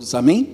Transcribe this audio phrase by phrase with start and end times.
[0.00, 0.48] todos, amém?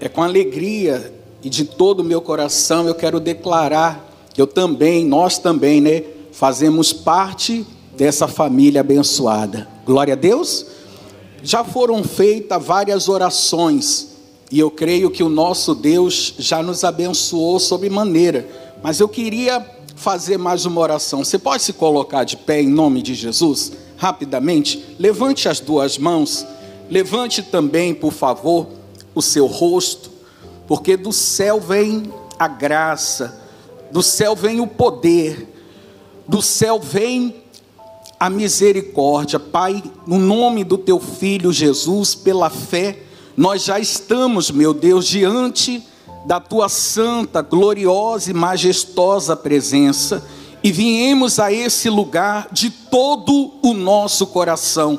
[0.00, 1.12] É com alegria
[1.42, 6.02] e de todo o meu coração eu quero declarar que eu também, nós também, né,
[6.32, 9.68] fazemos parte dessa família abençoada.
[9.84, 10.64] Glória a Deus.
[11.42, 14.08] Já foram feitas várias orações
[14.50, 18.48] e eu creio que o nosso Deus já nos abençoou sob maneira,
[18.82, 21.22] mas eu queria fazer mais uma oração.
[21.22, 23.72] Você pode se colocar de pé em nome de Jesus?
[23.98, 26.46] Rapidamente, levante as duas mãos,
[26.90, 28.66] levante também, por favor,
[29.16, 30.10] o seu rosto,
[30.68, 33.40] porque do céu vem a graça,
[33.90, 35.52] do céu vem o poder,
[36.28, 37.42] do céu vem
[38.20, 39.40] a misericórdia.
[39.40, 42.98] Pai, no nome do teu filho Jesus, pela fé,
[43.36, 45.82] nós já estamos, meu Deus, diante
[46.24, 50.22] da tua santa, gloriosa e majestosa presença
[50.62, 54.98] e viemos a esse lugar de todo o nosso coração.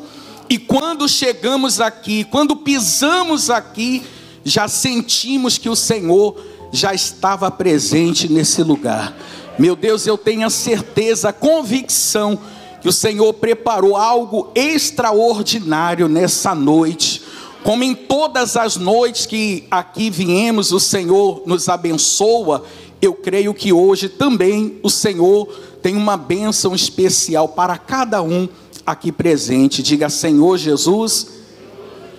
[0.49, 4.02] E quando chegamos aqui, quando pisamos aqui,
[4.48, 6.36] já sentimos que o Senhor
[6.72, 9.16] já estava presente nesse lugar.
[9.60, 12.40] Meu Deus, eu tenho a certeza, a convicção
[12.82, 17.24] que o Senhor preparou algo extraordinário nessa noite
[17.68, 22.64] como em todas as noites que aqui viemos, o Senhor nos abençoa,
[23.02, 25.48] eu creio que hoje também o Senhor
[25.82, 28.48] tem uma bênção especial para cada um
[28.86, 29.84] aqui presente.
[29.84, 31.27] Diga Senhor Jesus,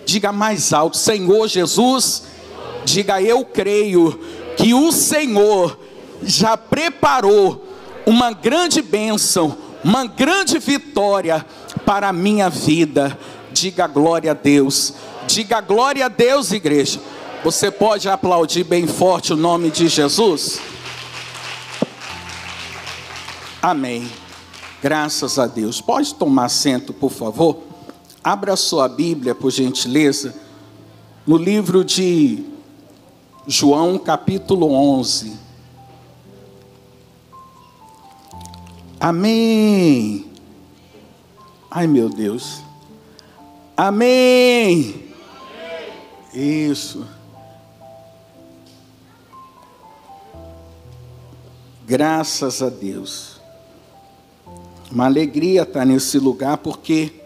[0.09, 2.23] diga mais alto, Senhor Jesus,
[2.83, 4.19] diga eu creio
[4.57, 5.79] que o Senhor
[6.23, 7.63] já preparou
[8.07, 11.45] uma grande bênção, uma grande vitória
[11.85, 13.19] para a minha vida.
[13.53, 14.95] Diga glória a Deus.
[15.27, 16.99] Diga glória a Deus, igreja.
[17.45, 20.59] Você pode aplaudir bem forte o nome de Jesus?
[23.61, 24.11] Amém.
[24.83, 25.83] Graças a Deus.
[25.83, 27.68] Pode tomar assento, por favor?
[28.23, 30.35] Abra sua Bíblia, por gentileza,
[31.27, 32.45] no livro de
[33.47, 35.39] João, capítulo 11.
[39.01, 40.27] Amém.
[41.71, 42.61] Ai, meu Deus.
[43.77, 45.09] Amém.
[46.35, 47.07] Isso.
[51.87, 53.41] Graças a Deus.
[54.91, 57.18] Uma alegria estar nesse lugar porque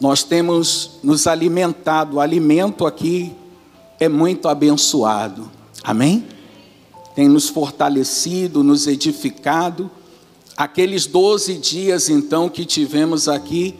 [0.00, 2.16] nós temos nos alimentado.
[2.16, 3.32] O alimento aqui
[3.98, 5.50] é muito abençoado.
[5.82, 6.26] Amém?
[7.14, 9.90] Tem nos fortalecido, nos edificado.
[10.56, 13.74] Aqueles 12 dias então que tivemos aqui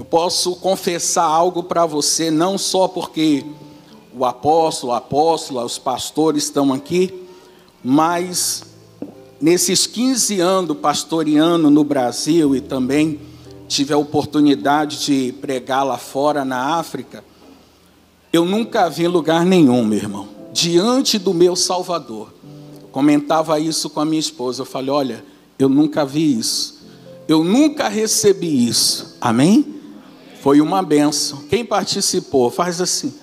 [0.00, 3.44] eu posso confessar algo para você, não só porque
[4.16, 7.12] o apóstolo, a apóstola, os pastores estão aqui,
[7.84, 8.64] mas
[9.38, 13.20] nesses 15 anos pastoreando no Brasil e também
[13.70, 17.24] tive a oportunidade de pregar lá fora na África,
[18.32, 22.34] eu nunca vi lugar nenhum, meu irmão, diante do meu Salvador.
[22.90, 24.62] Comentava isso com a minha esposa.
[24.62, 25.24] Eu falei: Olha,
[25.56, 26.80] eu nunca vi isso.
[27.28, 29.16] Eu nunca recebi isso.
[29.20, 29.76] Amém?
[30.42, 31.44] Foi uma benção.
[31.48, 33.14] Quem participou, faz assim.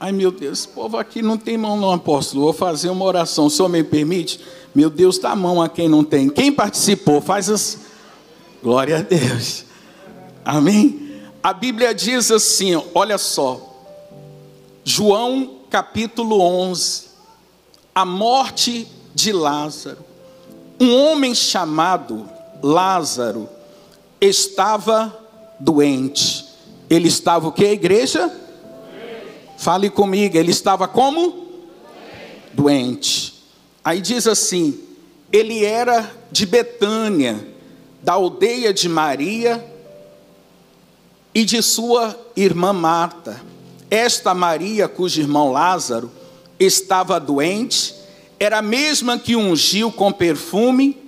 [0.00, 2.42] Ai meu Deus, esse povo aqui não tem mão no apóstolo.
[2.42, 3.46] Vou fazer uma oração.
[3.46, 4.40] O senhor me permite?
[4.74, 6.28] Meu Deus, dá mão a quem não tem.
[6.28, 7.78] Quem participou, faz assim.
[8.60, 9.67] Glória a Deus.
[10.44, 11.08] Amém?
[11.42, 13.60] A Bíblia diz assim, olha só.
[14.84, 17.08] João capítulo 11.
[17.94, 19.98] A morte de Lázaro.
[20.80, 22.28] Um homem chamado
[22.62, 23.48] Lázaro
[24.20, 25.16] estava
[25.58, 26.46] doente.
[26.88, 28.32] Ele estava o que, igreja?
[29.58, 31.48] Fale comigo, ele estava como?
[32.52, 33.44] Doente.
[33.84, 34.78] Aí diz assim:
[35.32, 37.46] ele era de Betânia,
[38.02, 39.77] da aldeia de Maria
[41.38, 43.40] e de sua irmã Marta.
[43.88, 46.10] Esta Maria, cujo irmão Lázaro
[46.58, 47.94] estava doente,
[48.40, 50.98] era a mesma que ungiu com perfume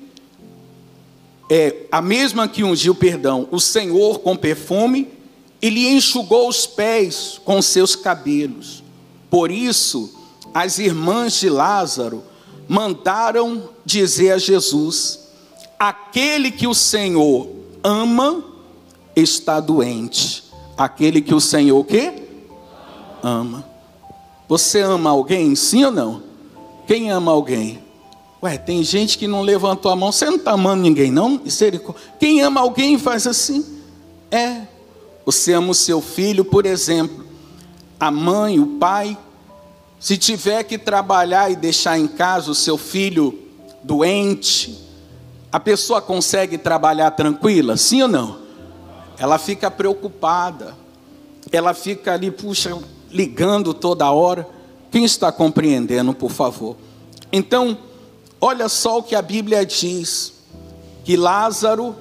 [1.51, 5.09] é a mesma que ungiu, perdão, o Senhor com perfume
[5.61, 8.85] e lhe enxugou os pés com seus cabelos.
[9.29, 10.15] Por isso,
[10.55, 12.23] as irmãs de Lázaro
[12.69, 15.29] mandaram dizer a Jesus:
[15.76, 17.49] aquele que o Senhor
[17.83, 18.50] ama
[19.20, 20.44] está doente.
[20.76, 22.12] Aquele que o Senhor que
[23.22, 23.64] ama.
[24.49, 25.55] Você ama alguém?
[25.55, 26.22] Sim ou não?
[26.87, 27.81] Quem ama alguém?
[28.43, 31.40] Ué, tem gente que não levantou a mão, você não está amando ninguém, não?
[32.19, 33.64] Quem ama alguém faz assim.
[34.31, 34.62] É.
[35.26, 37.26] Você ama o seu filho, por exemplo.
[37.99, 39.16] A mãe, o pai.
[39.99, 43.38] Se tiver que trabalhar e deixar em casa o seu filho
[43.82, 44.81] doente,
[45.52, 47.76] a pessoa consegue trabalhar tranquila?
[47.76, 48.39] Sim ou não?
[49.20, 50.75] Ela fica preocupada.
[51.52, 52.76] Ela fica ali, puxa,
[53.11, 54.49] ligando toda hora.
[54.90, 56.75] Quem está compreendendo, por favor?
[57.31, 57.76] Então,
[58.40, 60.32] olha só o que a Bíblia diz:
[61.05, 61.94] que Lázaro,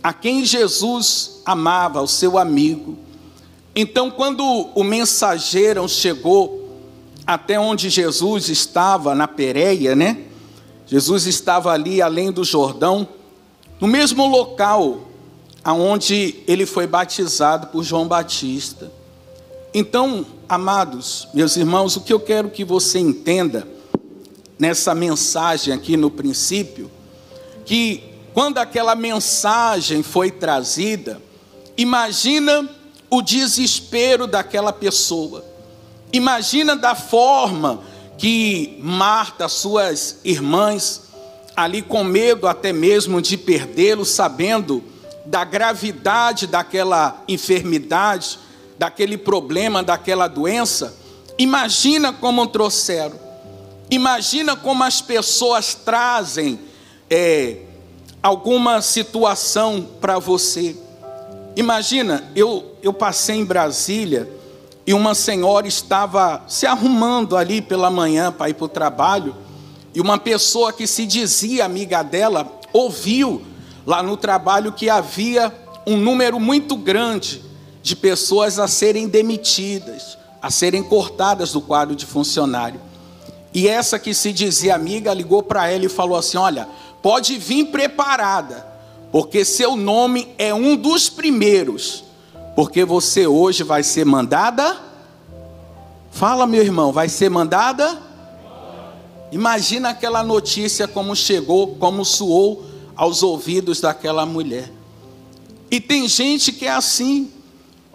[0.00, 2.96] a quem Jesus amava, o seu amigo,
[3.74, 4.42] então, quando
[4.72, 6.70] o mensageiro chegou
[7.26, 10.22] até onde Jesus estava, na Pérea, né?
[10.86, 13.08] Jesus estava ali além do Jordão,
[13.80, 15.05] no mesmo local
[15.66, 18.88] aonde ele foi batizado por João Batista.
[19.74, 23.66] Então, amados, meus irmãos, o que eu quero que você entenda
[24.56, 26.88] nessa mensagem aqui no princípio,
[27.64, 31.20] que quando aquela mensagem foi trazida,
[31.76, 32.70] imagina
[33.10, 35.44] o desespero daquela pessoa.
[36.12, 37.80] Imagina da forma
[38.16, 41.02] que Marta, suas irmãs,
[41.56, 44.94] ali com medo até mesmo de perdê-lo, sabendo
[45.26, 48.38] da gravidade daquela enfermidade,
[48.78, 50.96] daquele problema, daquela doença,
[51.38, 53.26] imagina como trouxeram.
[53.90, 56.58] Imagina como as pessoas trazem
[57.08, 57.58] é,
[58.22, 60.76] alguma situação para você.
[61.54, 64.28] Imagina, eu, eu passei em Brasília
[64.86, 69.34] e uma senhora estava se arrumando ali pela manhã para ir para o trabalho,
[69.94, 73.42] e uma pessoa que se dizia amiga dela ouviu
[73.86, 75.54] lá no trabalho que havia
[75.86, 77.42] um número muito grande
[77.82, 82.80] de pessoas a serem demitidas, a serem cortadas do quadro de funcionário.
[83.54, 86.68] E essa que se dizia amiga ligou para ela e falou assim: Olha,
[87.00, 88.66] pode vir preparada,
[89.12, 92.04] porque seu nome é um dos primeiros
[92.56, 94.78] porque você hoje vai ser mandada.
[96.10, 97.98] Fala, meu irmão, vai ser mandada?
[99.30, 102.64] Imagina aquela notícia como chegou, como soou
[102.96, 104.72] aos ouvidos daquela mulher.
[105.70, 107.30] E tem gente que é assim.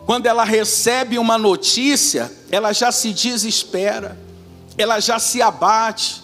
[0.06, 4.18] Quando ela recebe uma notícia, ela já se desespera,
[4.78, 6.22] ela já se abate.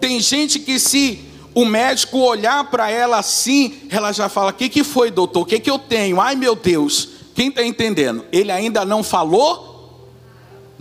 [0.00, 1.20] Tem gente que se
[1.54, 5.42] o médico olhar para ela assim, ela já fala: "O que que foi, doutor?
[5.42, 6.20] O que que eu tenho?
[6.20, 8.24] Ai, meu Deus!" Quem está entendendo?
[8.30, 9.70] Ele ainda não falou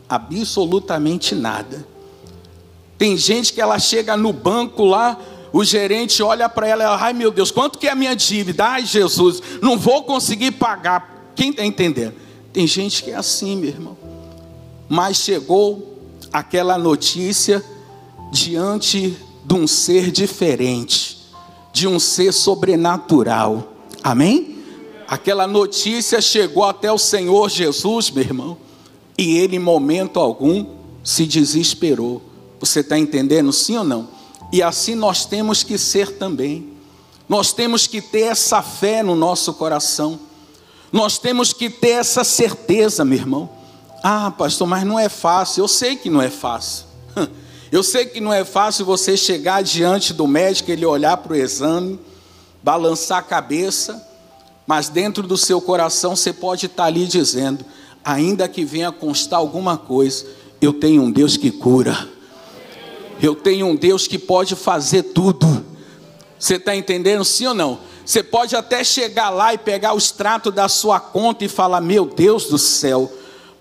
[0.08, 1.86] absolutamente nada.
[2.98, 5.18] Tem gente que ela chega no banco lá,
[5.52, 8.16] o gerente olha para ela e ela, ai meu Deus, quanto que é a minha
[8.16, 8.66] dívida?
[8.66, 11.32] Ai Jesus, não vou conseguir pagar.
[11.36, 12.14] Quem está entendendo?
[12.52, 13.98] Tem gente que é assim, meu irmão.
[14.88, 16.00] Mas chegou
[16.32, 17.64] aquela notícia
[18.32, 21.18] diante de um ser diferente,
[21.74, 23.74] de um ser sobrenatural.
[24.04, 24.58] Amém?
[25.08, 28.58] Aquela notícia chegou até o Senhor Jesus, meu irmão,
[29.18, 30.66] e ele, em momento algum,
[31.04, 32.22] se desesperou.
[32.60, 34.19] Você está entendendo, sim ou não?
[34.52, 36.74] E assim nós temos que ser também.
[37.28, 40.20] Nós temos que ter essa fé no nosso coração.
[40.92, 43.50] Nós temos que ter essa certeza, meu irmão.
[44.04, 45.64] Ah, pastor, mas não é fácil.
[45.64, 46.86] Eu sei que não é fácil.
[47.72, 51.36] Eu sei que não é fácil você chegar diante do médico, ele olhar para o
[51.36, 52.00] exame,
[52.64, 54.10] balançar a cabeça
[54.70, 57.66] mas dentro do seu coração você pode estar ali dizendo:
[58.06, 60.28] ainda que venha constar alguma coisa,
[60.62, 62.08] eu tenho um Deus que cura,
[63.22, 65.66] eu tenho um Deus que pode fazer tudo.
[66.38, 67.80] Você está entendendo, sim ou não?
[68.06, 72.06] Você pode até chegar lá e pegar o extrato da sua conta e falar: Meu
[72.06, 73.12] Deus do céu,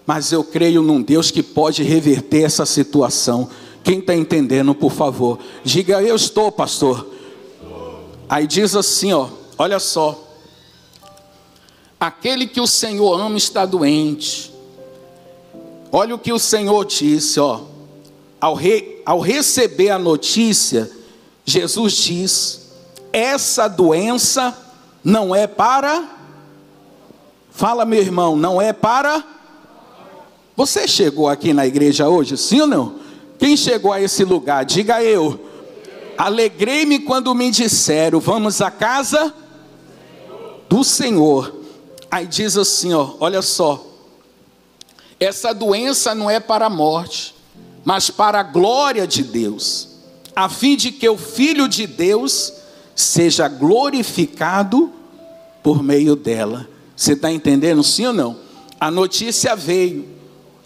[0.07, 3.51] mas eu creio num Deus que pode reverter essa situação.
[3.83, 7.19] Quem está entendendo, por favor, diga: Eu estou, pastor.
[8.29, 10.25] Aí diz assim: ó, olha só.
[11.99, 14.53] Aquele que o Senhor ama está doente.
[15.91, 17.63] Olha o que o Senhor disse, ó.
[18.41, 20.91] Ao, re, ao receber a notícia,
[21.45, 22.69] Jesus diz:
[23.13, 24.57] essa doença
[25.03, 26.17] não é para.
[27.51, 29.25] Fala, meu irmão, não é para.
[30.57, 32.97] Você chegou aqui na igreja hoje, sim ou não?
[33.39, 34.65] Quem chegou a esse lugar?
[34.65, 35.39] Diga eu.
[36.17, 39.33] Alegrei-me quando me disseram: Vamos à casa
[40.69, 41.55] do Senhor.
[42.11, 43.85] Aí diz assim, ó, olha só.
[45.21, 47.35] Essa doença não é para a morte,
[47.89, 49.89] mas para a glória de Deus,
[50.37, 52.53] a fim de que o filho de Deus
[52.95, 54.93] seja glorificado
[55.63, 56.69] por meio dela.
[56.95, 58.37] Você está entendendo sim ou não?
[58.79, 60.07] A notícia veio.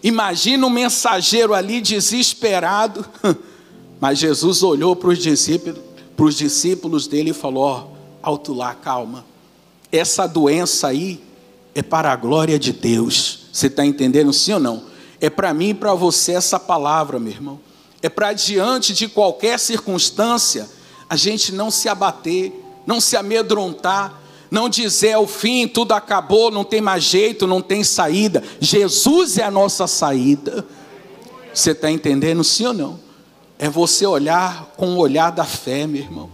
[0.03, 3.05] Imagina um mensageiro ali desesperado.
[4.01, 5.79] Mas Jesus olhou para os discípulos,
[6.17, 7.87] para os discípulos dele e falou: ó,
[8.21, 9.23] alto lá, calma.
[9.89, 11.23] Essa doença aí
[11.73, 13.45] é para a glória de Deus.
[13.53, 14.92] Você está entendendo sim ou não?
[15.23, 17.57] É para mim e para você essa palavra, meu irmão.
[18.01, 20.69] É para diante de qualquer circunstância
[21.09, 22.51] a gente não se abater,
[22.85, 27.61] não se amedrontar, não dizer é o fim, tudo acabou, não tem mais jeito, não
[27.61, 28.43] tem saída.
[28.59, 30.67] Jesus é a nossa saída.
[31.53, 32.99] Você está entendendo, sim ou não?
[33.57, 36.29] É você olhar com o olhar da fé, meu irmão.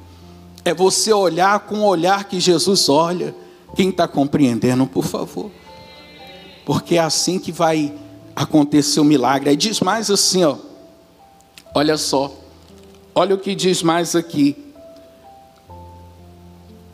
[0.65, 3.35] É você olhar com o olhar que Jesus olha.
[3.75, 5.51] Quem está compreendendo, por favor?
[6.65, 7.93] Porque é assim que vai
[8.39, 9.49] acontecer o milagre.
[9.49, 10.55] Aí diz mais assim, ó.
[11.75, 12.33] Olha só.
[13.13, 14.55] Olha o que diz mais aqui.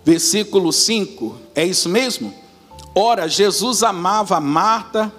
[0.04, 1.38] Versículo 5.
[1.54, 2.34] É isso mesmo?
[2.96, 5.14] Ora, Jesus amava Marta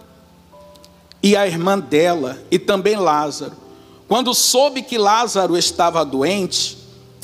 [1.23, 3.53] e a irmã dela, e também Lázaro.
[4.09, 6.77] Quando soube que Lázaro estava doente,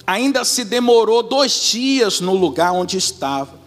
[0.06, 3.60] ainda se demorou dois dias no lugar onde estava.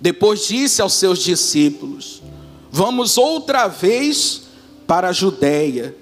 [0.00, 2.22] Depois disse aos seus discípulos:
[2.70, 4.45] Vamos outra vez
[4.86, 5.94] para a Judéia.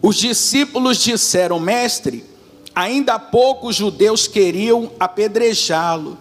[0.00, 2.24] Os discípulos disseram: Mestre,
[2.74, 6.18] ainda há pouco os judeus queriam apedrejá-lo,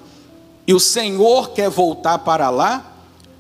[0.68, 2.94] e o Senhor quer voltar para lá?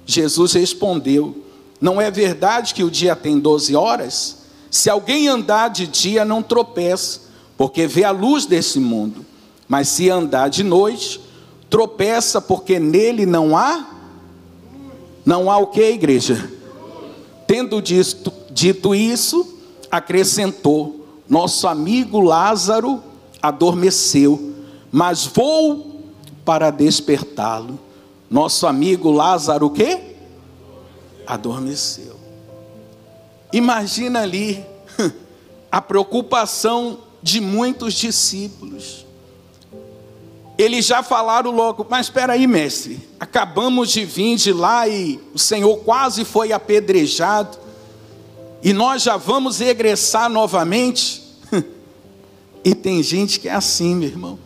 [0.06, 1.44] Jesus respondeu:
[1.80, 4.38] Não é verdade que o dia tem doze horas?
[4.70, 7.22] Se alguém andar de dia, não tropeça,
[7.58, 9.25] porque vê a luz desse mundo.
[9.68, 11.22] Mas se andar de noite,
[11.70, 13.91] tropeça porque nele não há
[15.25, 16.51] não há o que, igreja?
[17.46, 19.58] Tendo dito, dito isso,
[19.89, 23.01] acrescentou: Nosso amigo Lázaro
[23.41, 24.53] adormeceu,
[24.91, 26.03] mas vou
[26.46, 27.80] para despertá-lo.
[28.30, 30.15] Nosso amigo Lázaro o quê?
[31.25, 32.15] Adormeceu.
[33.51, 34.63] Imagina ali
[35.72, 39.06] a preocupação de muitos discípulos.
[40.58, 45.39] Eles já falaram logo, mas espera aí, mestre, acabamos de vir de lá e o
[45.39, 47.58] Senhor quase foi apedrejado,
[48.63, 51.22] e nós já vamos regressar novamente.
[52.63, 54.39] e tem gente que é assim, meu irmão.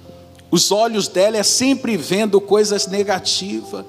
[0.51, 3.85] Os olhos dela é sempre vendo coisas negativas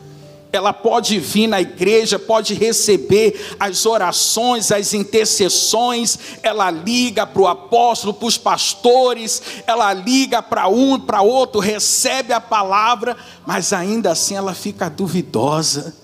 [0.56, 7.46] ela pode vir na igreja, pode receber as orações, as intercessões, ela liga para o
[7.46, 13.16] apóstolo, para os pastores, ela liga para um, para outro, recebe a palavra,
[13.46, 15.94] mas ainda assim ela fica duvidosa.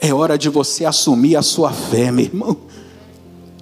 [0.00, 2.56] É hora de você assumir a sua fé, meu irmão.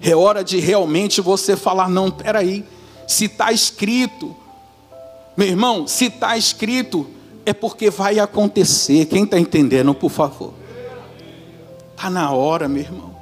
[0.07, 2.65] É hora de realmente você falar: não, peraí,
[3.09, 4.37] se está escrito,
[5.37, 7.09] meu irmão, se está escrito,
[7.45, 9.07] é porque vai acontecer.
[9.07, 10.55] Quem está entendendo, por favor?
[11.91, 13.17] Está na hora, meu irmão.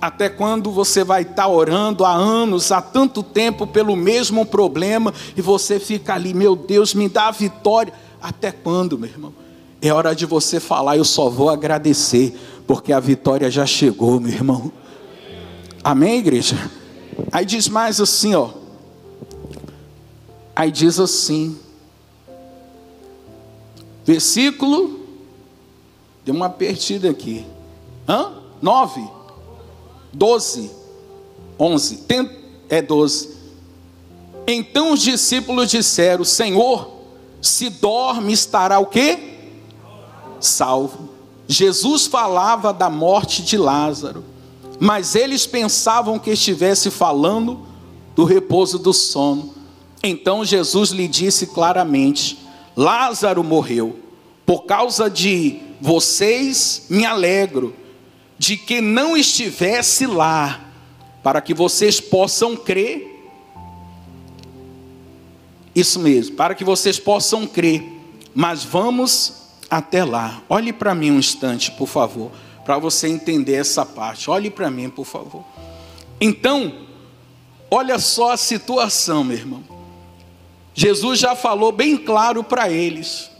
[0.00, 5.12] Até quando você vai estar tá orando há anos, há tanto tempo pelo mesmo problema,
[5.36, 7.92] e você fica ali, meu Deus, me dá a vitória.
[8.22, 9.34] Até quando, meu irmão?
[9.82, 14.32] É hora de você falar, eu só vou agradecer, porque a vitória já chegou, meu
[14.32, 14.70] irmão.
[15.86, 16.56] Amém, igreja?
[17.30, 18.50] Aí diz mais assim, ó.
[20.56, 21.56] Aí diz assim:
[24.04, 24.98] Versículo.
[26.24, 27.46] Deu uma perdida aqui.
[28.08, 28.32] Hã?
[28.60, 29.08] 9.
[30.12, 30.72] 12.
[31.56, 31.96] 11.
[31.98, 32.30] Tem,
[32.68, 33.36] é 12.
[34.44, 36.90] Então os discípulos disseram: Senhor,
[37.40, 39.38] se dorme, estará o quê?
[40.40, 41.10] Salvo.
[41.46, 44.24] Jesus falava da morte de Lázaro,
[44.78, 47.66] mas eles pensavam que estivesse falando
[48.14, 49.54] do repouso do sono.
[50.02, 52.38] Então Jesus lhe disse claramente:
[52.76, 54.00] Lázaro morreu.
[54.44, 57.74] Por causa de vocês, me alegro
[58.38, 60.60] de que não estivesse lá,
[61.22, 63.14] para que vocês possam crer.
[65.74, 67.84] Isso mesmo, para que vocês possam crer.
[68.34, 70.42] Mas vamos até lá.
[70.48, 72.30] Olhe para mim um instante, por favor,
[72.66, 74.28] para você entender essa parte.
[74.28, 75.44] Olhe para mim, por favor.
[76.20, 76.74] Então,
[77.70, 79.62] olha só a situação, meu irmão.
[80.74, 83.30] Jesus já falou bem claro para eles,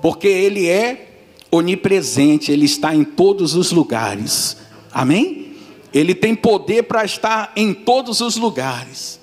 [0.00, 4.56] porque Ele é onipresente, Ele está em todos os lugares,
[4.90, 5.54] amém?
[5.92, 9.20] Ele tem poder para estar em todos os lugares,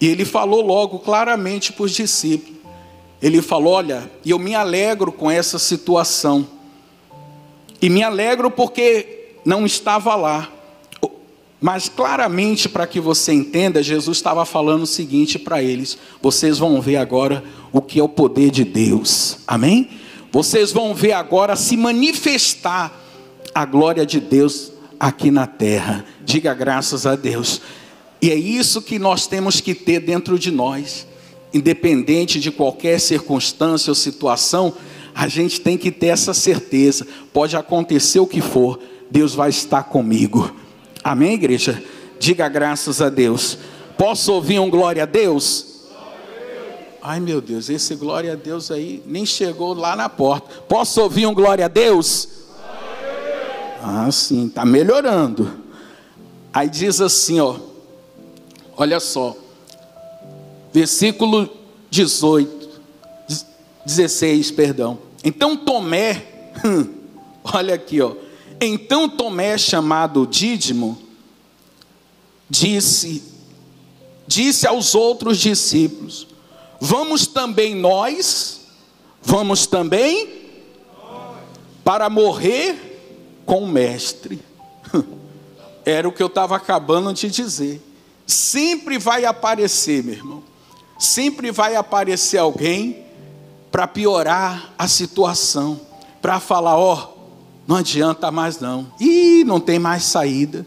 [0.00, 2.60] e Ele falou logo claramente para os discípulos:
[3.20, 6.46] Ele falou, olha, eu me alegro com essa situação,
[7.82, 10.48] e me alegro porque não estava lá,
[11.60, 16.80] mas claramente, para que você entenda, Jesus estava falando o seguinte para eles: vocês vão
[16.80, 19.88] ver agora o que é o poder de Deus, amém?
[20.32, 23.00] Vocês vão ver agora se manifestar
[23.54, 26.04] a glória de Deus aqui na terra.
[26.24, 27.60] Diga graças a Deus.
[28.20, 31.06] E é isso que nós temos que ter dentro de nós,
[31.52, 34.72] independente de qualquer circunstância ou situação,
[35.14, 37.06] a gente tem que ter essa certeza.
[37.32, 38.78] Pode acontecer o que for,
[39.10, 40.54] Deus vai estar comigo.
[41.04, 41.82] Amém, igreja?
[42.18, 43.58] Diga graças a Deus.
[43.98, 45.72] Posso ouvir um glória a Deus?
[47.04, 50.48] Ai meu Deus, esse glória a Deus aí nem chegou lá na porta.
[50.68, 52.28] Posso ouvir um glória a Deus?
[53.82, 55.50] Ah, sim, está melhorando.
[56.52, 57.56] Aí diz assim, ó,
[58.76, 59.36] olha só,
[60.72, 61.48] versículo
[61.90, 62.61] 18,
[63.84, 64.98] 16, perdão.
[65.24, 66.24] Então Tomé,
[67.44, 68.14] olha aqui, ó.
[68.60, 70.98] Então Tomé, chamado Dídimo,
[72.48, 73.22] disse,
[74.26, 76.28] disse aos outros discípulos:
[76.80, 78.60] Vamos também nós,
[79.22, 80.42] vamos também
[81.84, 84.40] para morrer com o mestre.
[85.84, 87.82] Era o que eu estava acabando de dizer.
[88.26, 90.42] Sempre vai aparecer, meu irmão.
[90.98, 93.01] Sempre vai aparecer alguém
[93.72, 95.80] para piorar a situação,
[96.20, 97.22] para falar: ó, oh,
[97.66, 98.92] não adianta mais não.
[99.00, 100.66] Ih, não tem mais saída.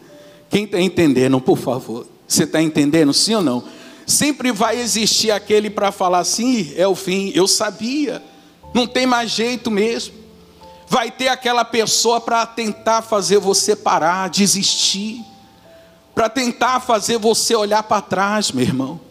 [0.50, 2.06] Quem está entendendo, por favor?
[2.26, 3.62] Você está entendendo, sim ou não?
[4.04, 8.22] Sempre vai existir aquele para falar assim: é o fim, eu sabia,
[8.74, 10.14] não tem mais jeito mesmo.
[10.88, 15.24] Vai ter aquela pessoa para tentar fazer você parar, desistir,
[16.14, 19.05] para tentar fazer você olhar para trás, meu irmão.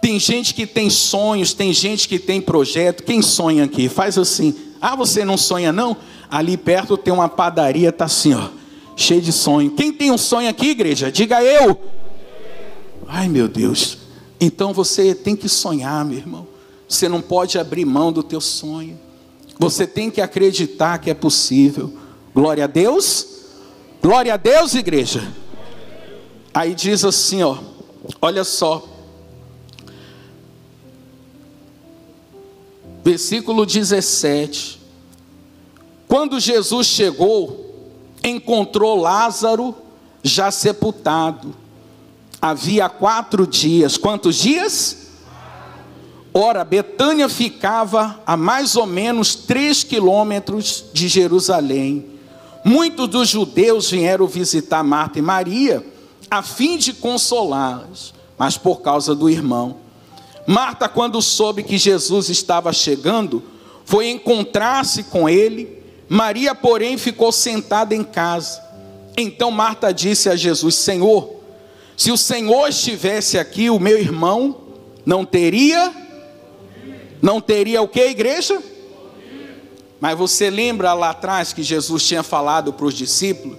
[0.00, 3.02] Tem gente que tem sonhos, tem gente que tem projeto.
[3.02, 3.88] Quem sonha aqui?
[3.88, 4.54] Faz assim.
[4.80, 5.96] Ah, você não sonha não?
[6.30, 8.48] Ali perto tem uma padaria, tá assim, ó
[8.98, 9.70] cheio de sonho.
[9.70, 11.10] Quem tem um sonho aqui, igreja?
[11.10, 11.80] Diga eu.
[13.06, 13.96] Ai, meu Deus.
[14.40, 16.46] Então você tem que sonhar, meu irmão.
[16.88, 18.98] Você não pode abrir mão do teu sonho.
[19.58, 21.92] Você tem que acreditar que é possível.
[22.34, 23.26] Glória a Deus.
[24.02, 25.32] Glória a Deus, igreja.
[26.52, 27.56] Aí diz assim, ó.
[28.20, 28.84] Olha só.
[33.08, 34.78] Versículo 17.
[36.06, 37.88] Quando Jesus chegou,
[38.22, 39.74] encontrou Lázaro
[40.22, 41.54] já sepultado.
[42.38, 43.96] Havia quatro dias.
[43.96, 45.08] Quantos dias?
[46.34, 52.04] Ora, Betânia ficava a mais ou menos três quilômetros de Jerusalém.
[52.62, 55.82] Muitos dos judeus vieram visitar Marta e Maria
[56.30, 59.87] a fim de consolá-las, mas por causa do irmão.
[60.48, 63.42] Marta, quando soube que Jesus estava chegando,
[63.84, 68.62] foi encontrar-se com ele Maria, porém, ficou sentada em casa.
[69.16, 71.30] Então Marta disse a Jesus: Senhor,
[71.96, 74.56] se o Senhor estivesse aqui, o meu irmão
[75.04, 75.92] não teria,
[77.20, 78.60] não teria o que, igreja?
[80.00, 83.58] Mas você lembra lá atrás que Jesus tinha falado para os discípulos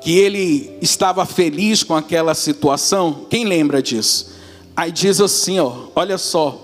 [0.00, 3.26] que ele estava feliz com aquela situação?
[3.30, 4.33] Quem lembra disso?
[4.76, 6.60] Aí diz assim, ó, olha só.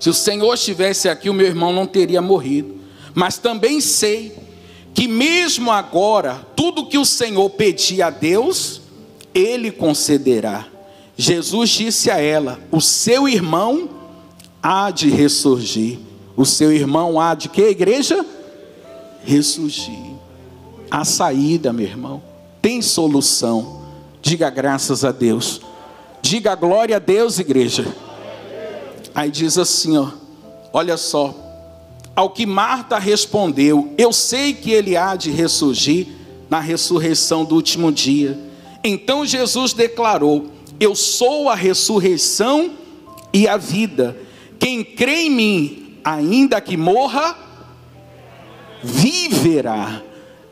[0.00, 2.74] Se o Senhor estivesse aqui, o meu irmão não teria morrido.
[3.14, 4.36] Mas também sei
[4.92, 8.80] que mesmo agora, tudo que o Senhor pedir a Deus,
[9.34, 10.66] Ele concederá.
[11.16, 13.88] Jesus disse a ela: O seu irmão
[14.62, 15.98] há de ressurgir.
[16.36, 18.24] O seu irmão há de que, igreja?
[19.24, 20.14] Ressurgir.
[20.90, 22.22] A saída, meu irmão.
[22.60, 23.82] Tem solução.
[24.20, 25.60] Diga graças a Deus.
[26.24, 27.84] Diga glória a Deus, igreja.
[29.14, 30.08] Aí diz assim, ó.
[30.72, 31.34] Olha só.
[32.16, 36.06] Ao que Marta respondeu: Eu sei que ele há de ressurgir
[36.48, 38.38] na ressurreição do último dia.
[38.82, 42.70] Então Jesus declarou: Eu sou a ressurreição
[43.30, 44.16] e a vida.
[44.58, 47.36] Quem crê em mim, ainda que morra,
[48.82, 50.00] viverá.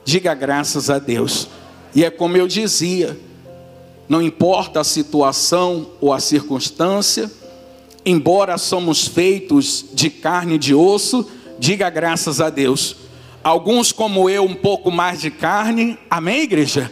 [0.05, 1.49] Diga graças a Deus.
[1.95, 3.19] E é como eu dizia:
[4.13, 7.33] não importa a situação ou a circunstância,
[8.05, 11.27] embora somos feitos de carne e de osso,
[11.63, 12.97] Diga graças a Deus.
[13.45, 15.97] Alguns, como eu, um pouco mais de carne.
[16.11, 16.91] Amém, igreja?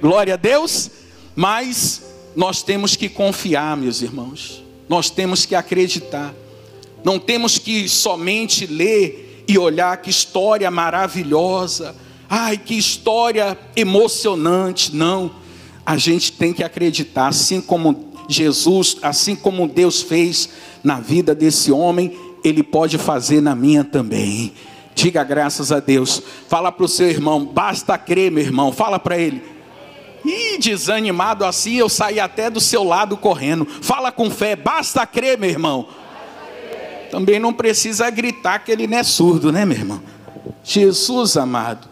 [0.00, 0.90] Glória a Deus.
[1.34, 2.02] Mas
[2.34, 4.64] nós temos que confiar, meus irmãos.
[4.88, 6.34] Nós temos que acreditar.
[7.04, 11.94] Não temos que somente ler e olhar que história maravilhosa.
[12.26, 14.96] Ai, que história emocionante.
[14.96, 15.30] Não.
[15.86, 20.48] A gente tem que acreditar, assim como Jesus, assim como Deus fez
[20.82, 24.52] na vida desse homem, ele pode fazer na minha também.
[24.94, 26.22] Diga graças a Deus.
[26.48, 28.72] Fala para o seu irmão, basta crer, meu irmão.
[28.72, 29.42] Fala para ele.
[30.24, 33.64] E desanimado assim, eu saí até do seu lado correndo.
[33.64, 35.86] Fala com fé, basta crer, meu irmão.
[37.10, 40.02] Também não precisa gritar que ele não é surdo, né, meu irmão?
[40.64, 41.88] Jesus amado.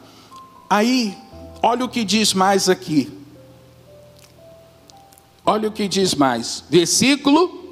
[0.68, 1.16] Aí,
[1.62, 3.23] olha o que diz mais aqui.
[5.44, 6.64] Olha o que diz mais.
[6.70, 7.62] Versículo.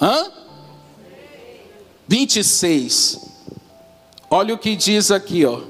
[0.00, 0.30] Hã?
[2.06, 3.20] 26.
[4.28, 5.62] Olha o que diz aqui, ó.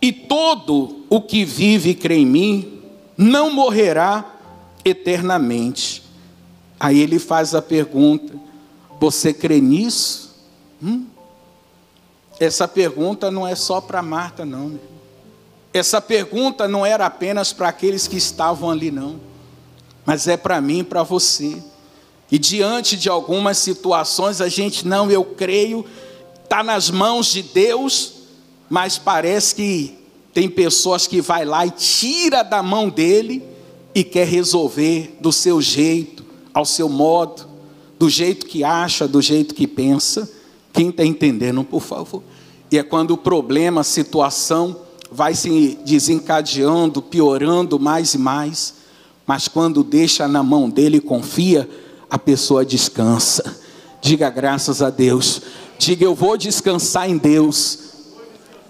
[0.00, 2.82] E todo o que vive e crê em mim
[3.16, 4.32] não morrerá
[4.84, 6.02] eternamente.
[6.78, 8.34] Aí ele faz a pergunta:
[9.00, 10.34] Você crê nisso?
[10.82, 11.06] Hum?
[12.38, 14.78] Essa pergunta não é só para Marta, não.
[15.74, 19.18] Essa pergunta não era apenas para aqueles que estavam ali, não.
[20.06, 21.60] Mas é para mim e para você.
[22.30, 25.84] E diante de algumas situações, a gente, não, eu creio,
[26.44, 28.12] está nas mãos de Deus,
[28.70, 29.98] mas parece que
[30.32, 33.42] tem pessoas que vai lá e tira da mão dele
[33.92, 37.48] e quer resolver do seu jeito, ao seu modo,
[37.98, 40.30] do jeito que acha, do jeito que pensa.
[40.72, 42.22] Quem está entendendo, por favor?
[42.70, 44.83] E é quando o problema, a situação
[45.14, 48.74] vai se desencadeando, piorando mais e mais,
[49.24, 51.70] mas quando deixa na mão dele e confia,
[52.10, 53.60] a pessoa descansa.
[54.02, 55.40] Diga graças a Deus.
[55.78, 57.78] Diga eu vou descansar em Deus.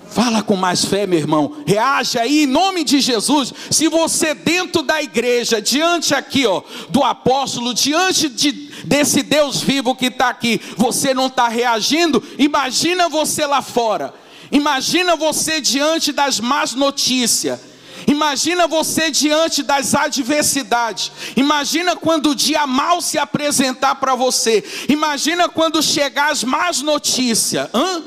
[0.06, 1.56] Fala com mais fé, meu irmão.
[1.66, 3.52] Reage aí em nome de Jesus.
[3.70, 8.52] Se você dentro da igreja, diante aqui, ó, do apóstolo, diante de,
[8.84, 14.14] desse Deus vivo que está aqui, você não está reagindo, imagina você lá fora.
[14.54, 17.60] Imagina você diante das más notícias
[18.06, 21.10] Imagina você diante das adversidades.
[21.36, 24.62] Imagina quando o dia mal se apresentar para você.
[24.88, 27.68] Imagina quando chegar as más notícias.
[27.72, 28.02] Hã?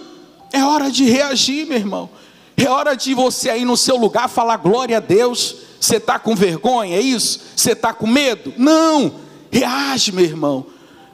[0.51, 2.09] É hora de reagir, meu irmão.
[2.55, 5.55] É hora de você aí no seu lugar falar glória a Deus.
[5.79, 7.39] Você está com vergonha, é isso?
[7.55, 8.53] Você está com medo?
[8.57, 9.13] Não.
[9.51, 10.65] Reage, meu irmão.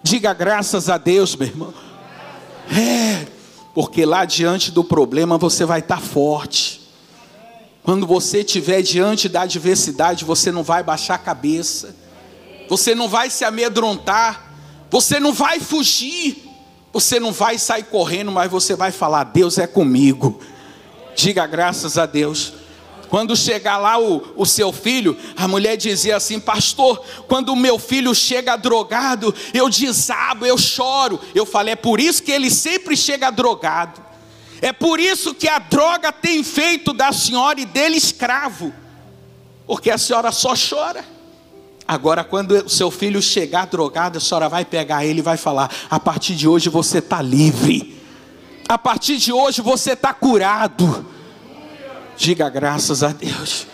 [0.01, 1.73] Diga graças a Deus, meu irmão.
[2.71, 3.25] É,
[3.73, 6.81] porque lá diante do problema você vai estar tá forte.
[7.83, 11.95] Quando você estiver diante da adversidade, você não vai baixar a cabeça,
[12.69, 14.53] você não vai se amedrontar,
[14.89, 16.49] você não vai fugir,
[16.93, 20.39] você não vai sair correndo, mas você vai falar: Deus é comigo.
[21.15, 22.53] Diga graças a Deus.
[23.13, 27.77] Quando chegar lá o, o seu filho, a mulher dizia assim: Pastor, quando o meu
[27.77, 31.19] filho chega drogado, eu desabo, eu choro.
[31.35, 34.01] Eu falei: É por isso que ele sempre chega drogado.
[34.59, 38.73] É por isso que a droga tem feito da senhora e dele escravo,
[39.67, 41.05] porque a senhora só chora.
[41.87, 45.69] Agora, quando o seu filho chegar drogado, a senhora vai pegar ele e vai falar:
[45.87, 47.95] a partir de hoje você está livre,
[48.67, 51.12] a partir de hoje você está curado.
[52.23, 53.67] Diga graças a Deus.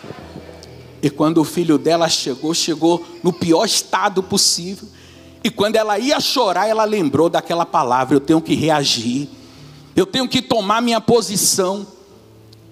[1.04, 4.88] E quando o filho dela chegou, chegou no pior estado possível.
[5.44, 9.30] E quando ela ia chorar, ela lembrou daquela palavra: eu tenho que reagir
[10.00, 11.86] eu tenho que tomar minha posição.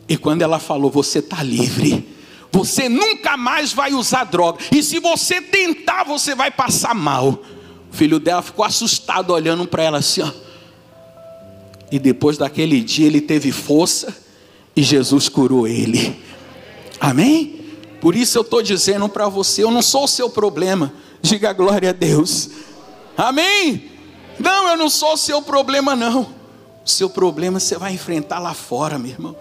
[0.07, 2.07] E quando ela falou, você está livre,
[2.49, 7.43] você nunca mais vai usar droga, e se você tentar, você vai passar mal.
[7.91, 10.31] O filho dela ficou assustado, olhando para ela assim, ó.
[11.91, 14.26] E depois daquele dia ele teve força
[14.77, 16.21] e Jesus curou ele.
[16.99, 17.65] Amém?
[17.99, 20.93] Por isso eu estou dizendo para você: eu não sou o seu problema.
[21.19, 22.51] Diga glória a Deus.
[23.17, 23.89] Amém?
[24.39, 26.27] Não, eu não sou o seu problema, não.
[26.85, 29.35] Seu problema você vai enfrentar lá fora, meu irmão.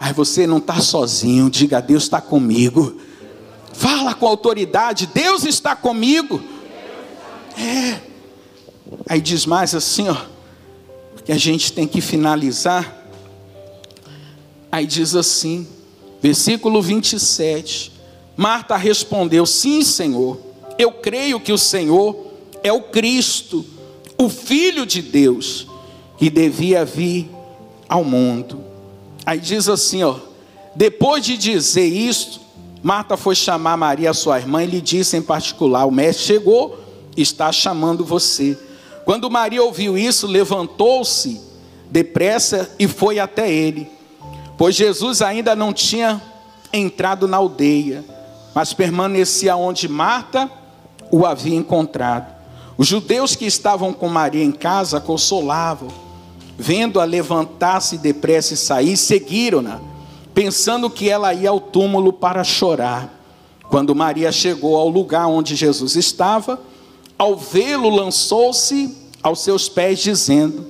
[0.00, 3.00] Aí você não está sozinho, diga: Deus está comigo.
[3.72, 6.42] Fala com autoridade: Deus está comigo.
[7.56, 8.00] É.
[9.08, 10.16] Aí diz mais assim, ó,
[11.24, 13.05] que a gente tem que finalizar.
[14.76, 15.66] Aí diz assim,
[16.20, 17.90] versículo 27.
[18.36, 20.38] Marta respondeu: Sim, Senhor,
[20.78, 22.14] eu creio que o Senhor
[22.62, 23.64] é o Cristo,
[24.18, 25.66] o Filho de Deus
[26.18, 27.26] que devia vir
[27.88, 28.60] ao mundo.
[29.24, 30.16] Aí diz assim, ó,
[30.74, 32.38] depois de dizer isto,
[32.82, 36.78] Marta foi chamar Maria, sua irmã, e lhe disse em particular: O mestre chegou,
[37.16, 38.58] está chamando você.
[39.06, 41.40] Quando Maria ouviu isso, levantou-se
[41.90, 43.95] depressa e foi até ele,
[44.56, 46.20] pois Jesus ainda não tinha
[46.72, 48.04] entrado na aldeia,
[48.54, 50.50] mas permanecia onde Marta
[51.10, 52.34] o havia encontrado.
[52.76, 56.06] Os judeus que estavam com Maria em casa consolavam
[56.58, 59.80] vendo-a levantar-se depressa e sair, seguiram-na,
[60.32, 63.12] pensando que ela ia ao túmulo para chorar.
[63.68, 66.60] Quando Maria chegou ao lugar onde Jesus estava,
[67.18, 70.66] ao vê-lo, lançou-se aos seus pés, dizendo: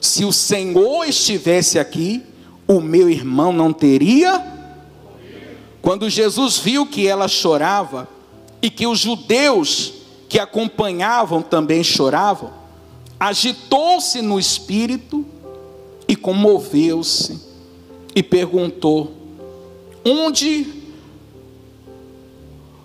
[0.00, 2.22] Se o Senhor estivesse aqui,
[2.68, 4.44] o meu irmão não teria.
[5.80, 8.06] Quando Jesus viu que ela chorava
[8.60, 9.94] e que os judeus
[10.28, 12.52] que acompanhavam também choravam,
[13.18, 15.24] agitou-se no espírito
[16.06, 17.40] e comoveu-se
[18.14, 19.14] e perguntou:
[20.04, 20.66] Onde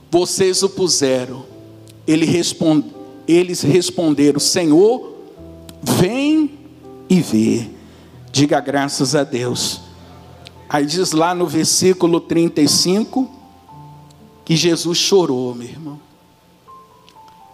[0.10, 1.44] vocês o puseram?
[2.08, 2.86] Ele responde,
[3.28, 5.14] eles responderam: Senhor,
[5.82, 6.52] vem
[7.10, 7.70] e vê.
[8.34, 9.80] Diga graças a Deus.
[10.68, 13.30] Aí diz lá no versículo 35
[14.44, 16.02] que Jesus chorou, meu irmão.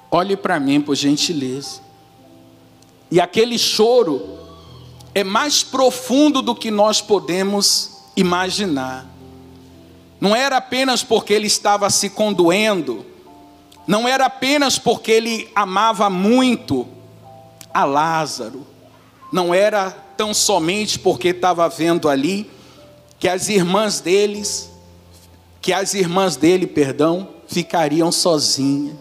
[0.09, 1.81] Olhe para mim, por gentileza.
[3.11, 4.39] E aquele choro
[5.13, 9.05] é mais profundo do que nós podemos imaginar.
[10.21, 13.05] Não era apenas porque ele estava se condoendo,
[13.85, 16.87] não era apenas porque ele amava muito
[17.73, 18.65] a Lázaro,
[19.29, 22.51] não era tão somente porque estava vendo ali
[23.17, 24.69] que as irmãs deles,
[25.61, 28.97] que as irmãs dele, perdão, ficariam sozinhas.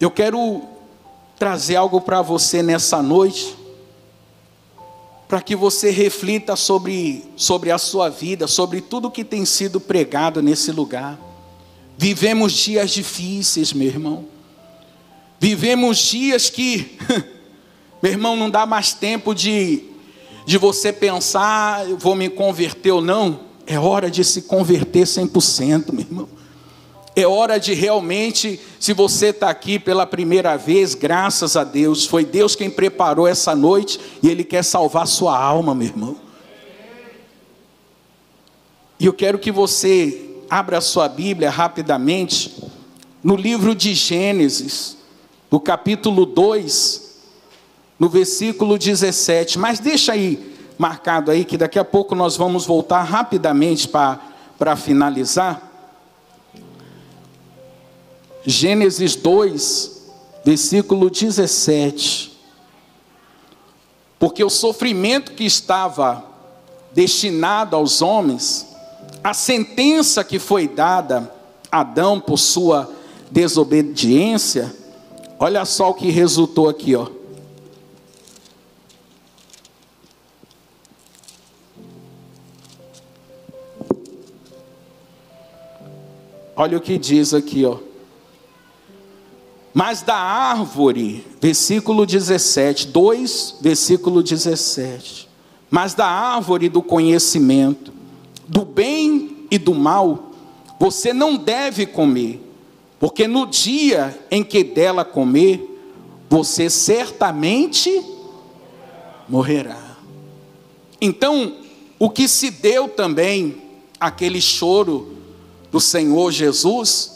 [0.00, 0.64] Eu quero
[1.38, 3.54] trazer algo para você nessa noite,
[5.28, 10.42] para que você reflita sobre, sobre a sua vida, sobre tudo que tem sido pregado
[10.42, 11.16] nesse lugar.
[11.96, 14.26] Vivemos dias difíceis, meu irmão.
[15.38, 16.98] Vivemos dias que,
[18.04, 19.82] meu irmão, não dá mais tempo de,
[20.44, 23.40] de você pensar, vou me converter ou não.
[23.66, 26.28] É hora de se converter 100%, meu irmão.
[27.16, 32.26] É hora de realmente, se você está aqui pela primeira vez, graças a Deus, foi
[32.26, 36.16] Deus quem preparou essa noite e Ele quer salvar sua alma, meu irmão.
[39.00, 42.54] E eu quero que você abra a sua Bíblia rapidamente
[43.22, 44.98] no livro de Gênesis,
[45.50, 47.13] no capítulo 2,
[47.98, 49.58] no versículo 17.
[49.58, 55.70] Mas deixa aí marcado aí que daqui a pouco nós vamos voltar rapidamente para finalizar.
[58.44, 60.02] Gênesis 2,
[60.44, 62.32] versículo 17.
[64.18, 66.24] Porque o sofrimento que estava
[66.92, 68.66] destinado aos homens,
[69.22, 71.32] a sentença que foi dada
[71.70, 72.90] a Adão por sua
[73.30, 74.74] desobediência,
[75.38, 77.08] olha só o que resultou aqui, ó.
[86.56, 87.78] Olha o que diz aqui, ó.
[89.72, 95.28] Mas da árvore, versículo 17, 2, versículo 17.
[95.68, 97.92] Mas da árvore do conhecimento,
[98.46, 100.30] do bem e do mal,
[100.78, 102.40] você não deve comer,
[103.00, 105.70] porque no dia em que dela comer,
[106.30, 107.90] você certamente
[109.28, 109.96] morrerá.
[111.00, 111.56] Então,
[111.98, 113.56] o que se deu também,
[113.98, 115.16] aquele choro
[115.74, 117.12] do Senhor Jesus,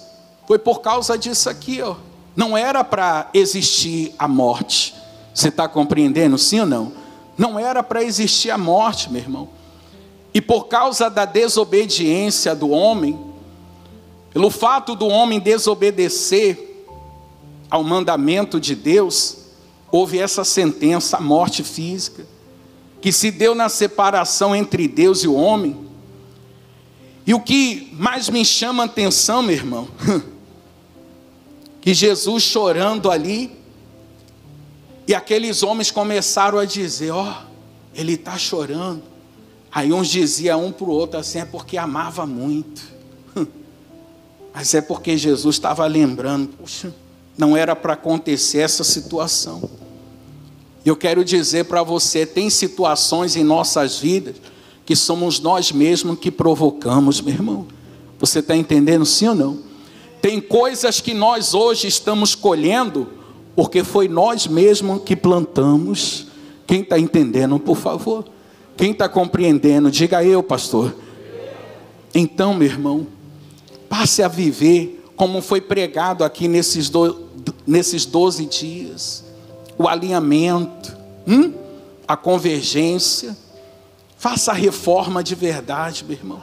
[0.47, 1.97] foi por causa disso aqui, ó
[2.39, 4.95] não era para existir a morte.
[5.35, 6.93] Você está compreendendo, sim ou não?
[7.37, 9.49] Não era para existir a morte, meu irmão.
[10.33, 13.19] E por causa da desobediência do homem,
[14.33, 16.87] pelo fato do homem desobedecer
[17.69, 19.39] ao mandamento de Deus,
[19.91, 22.25] houve essa sentença, a morte física,
[23.01, 25.88] que se deu na separação entre Deus e o homem.
[27.29, 29.87] E o que mais me chama a atenção, meu irmão,
[31.79, 33.55] que Jesus chorando ali,
[35.07, 37.47] e aqueles homens começaram a dizer: Ó, oh,
[37.95, 39.03] ele está chorando.
[39.71, 42.81] Aí uns diziam um para o outro assim: é porque amava muito.
[44.55, 46.95] Mas é porque Jesus estava lembrando: puxa,
[47.37, 49.69] não era para acontecer essa situação.
[50.83, 54.37] Eu quero dizer para você: tem situações em nossas vidas
[54.89, 57.67] que somos nós mesmos que provocamos, meu irmão.
[58.19, 59.59] Você está entendendo sim ou não?
[60.23, 63.07] Tem coisas que nós hoje estamos colhendo,
[63.55, 66.29] porque foi nós mesmos que plantamos.
[66.67, 68.25] Quem está entendendo, por favor?
[68.79, 70.97] Quem está compreendendo, diga eu, pastor.
[72.15, 73.07] Então, meu irmão,
[73.91, 77.27] passe a viver como foi pregado aqui nesses, do,
[77.67, 79.23] nesses 12 dias:
[79.77, 80.97] o alinhamento,
[81.27, 81.53] hum?
[82.09, 83.37] a convergência.
[84.19, 86.43] Faça a reforma de verdade, meu irmão.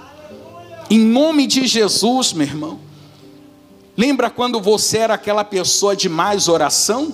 [0.89, 2.79] Em nome de Jesus, meu irmão.
[3.97, 7.13] Lembra quando você era aquela pessoa de mais oração?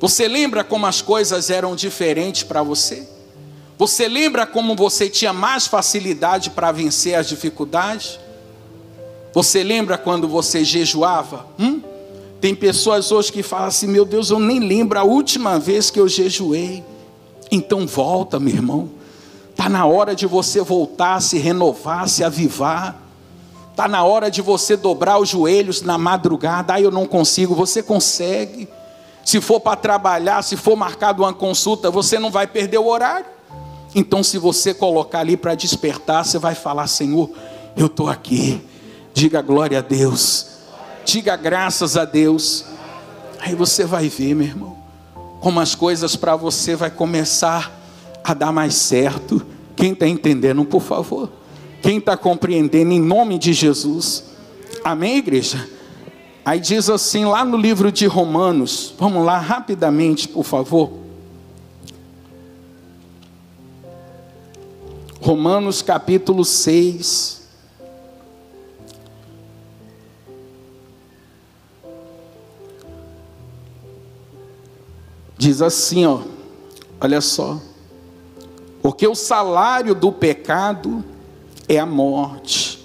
[0.00, 3.08] Você lembra como as coisas eram diferentes para você?
[3.78, 8.18] Você lembra como você tinha mais facilidade para vencer as dificuldades?
[9.32, 11.46] Você lembra quando você jejuava?
[11.58, 11.80] Hum?
[12.40, 16.00] Tem pessoas hoje que falam assim: meu Deus, eu nem lembro a última vez que
[16.00, 16.84] eu jejuei.
[17.50, 19.03] Então volta, meu irmão.
[19.54, 22.96] Está na hora de você voltar, se renovar, se avivar.
[23.70, 26.74] Está na hora de você dobrar os joelhos na madrugada.
[26.74, 27.54] Ah, eu não consigo.
[27.54, 28.68] Você consegue.
[29.24, 33.26] Se for para trabalhar, se for marcado uma consulta, você não vai perder o horário.
[33.94, 37.30] Então, se você colocar ali para despertar, você vai falar: Senhor,
[37.76, 38.60] eu estou aqui.
[39.14, 40.48] Diga glória a Deus.
[41.04, 42.64] Diga graças a Deus.
[43.38, 44.76] Aí você vai ver, meu irmão,
[45.40, 47.83] como as coisas para você vai começar
[48.24, 49.44] a dar mais certo.
[49.76, 51.30] Quem está entendendo, por favor?
[51.82, 54.24] Quem está compreendendo em nome de Jesus?
[54.82, 55.68] Amém, igreja?
[56.42, 60.90] Aí diz assim, lá no livro de Romanos, vamos lá rapidamente, por favor.
[65.20, 67.44] Romanos capítulo 6.
[75.36, 76.20] Diz assim, ó,
[77.00, 77.60] olha só.
[78.94, 81.04] Porque o salário do pecado
[81.68, 82.78] é a morte.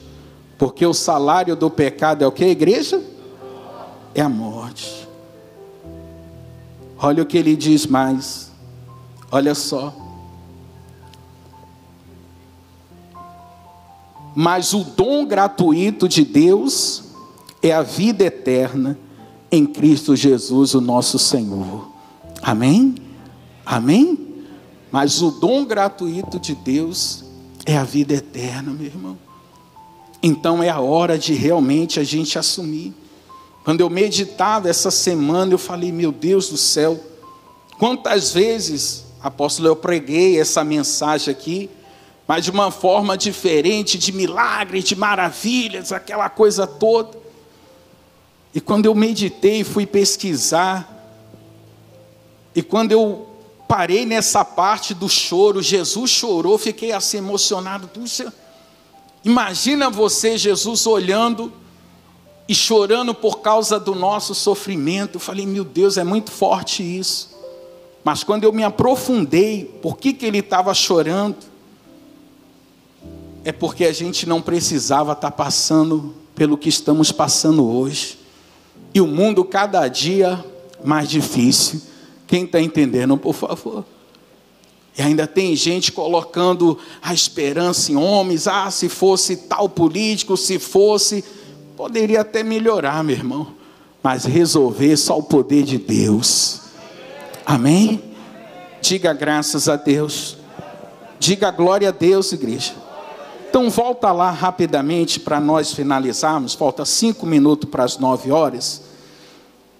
[0.58, 3.00] Porque o salário do pecado é o que, igreja?
[4.16, 5.08] É a morte.
[7.00, 8.52] Olha o que ele diz mais.
[9.32, 9.94] Olha só.
[14.36, 17.04] Mas o dom gratuito de Deus
[17.62, 18.98] é a vida eterna
[19.52, 21.88] em Cristo Jesus, o nosso Senhor.
[22.42, 22.96] Amém?
[23.64, 24.29] Amém?
[24.92, 27.24] Mas o dom gratuito de Deus
[27.66, 29.18] é a vida eterna, meu irmão.
[30.22, 32.94] Então é a hora de realmente a gente assumir.
[33.64, 37.00] Quando eu meditava essa semana, eu falei, meu Deus do céu,
[37.78, 41.70] quantas vezes, apóstolo, eu preguei essa mensagem aqui,
[42.28, 47.18] mas de uma forma diferente, de milagres, de maravilhas, aquela coisa toda.
[48.54, 50.96] E quando eu meditei, fui pesquisar,
[52.56, 53.29] e quando eu
[53.70, 57.88] parei nessa parte do choro, Jesus chorou, fiquei assim emocionado.
[57.88, 58.34] Puxa,
[59.24, 61.54] imagina você, Jesus, olhando
[62.48, 65.18] e chorando por causa do nosso sofrimento.
[65.18, 67.30] Eu falei, meu Deus, é muito forte isso.
[68.04, 71.38] Mas quando eu me aprofundei, por que, que ele estava chorando?
[73.46, 78.18] É porque a gente não precisava estar tá passando pelo que estamos passando hoje.
[78.96, 80.44] E o mundo cada dia
[80.84, 81.88] mais difícil.
[82.30, 83.84] Quem está entendendo, por favor?
[84.96, 88.48] E ainda tem gente colocando a esperança em homens.
[88.48, 91.26] Ah, se fosse tal político, se fosse.
[91.76, 93.48] Poderia até melhorar, meu irmão.
[94.04, 96.62] Mas resolver só o poder de Deus.
[97.44, 98.00] Amém?
[98.80, 100.38] Diga graças a Deus.
[101.20, 102.76] Diga glória a Deus, igreja.
[103.50, 106.54] Então volta lá rapidamente para nós finalizarmos.
[106.54, 108.84] Falta cinco minutos para as nove horas.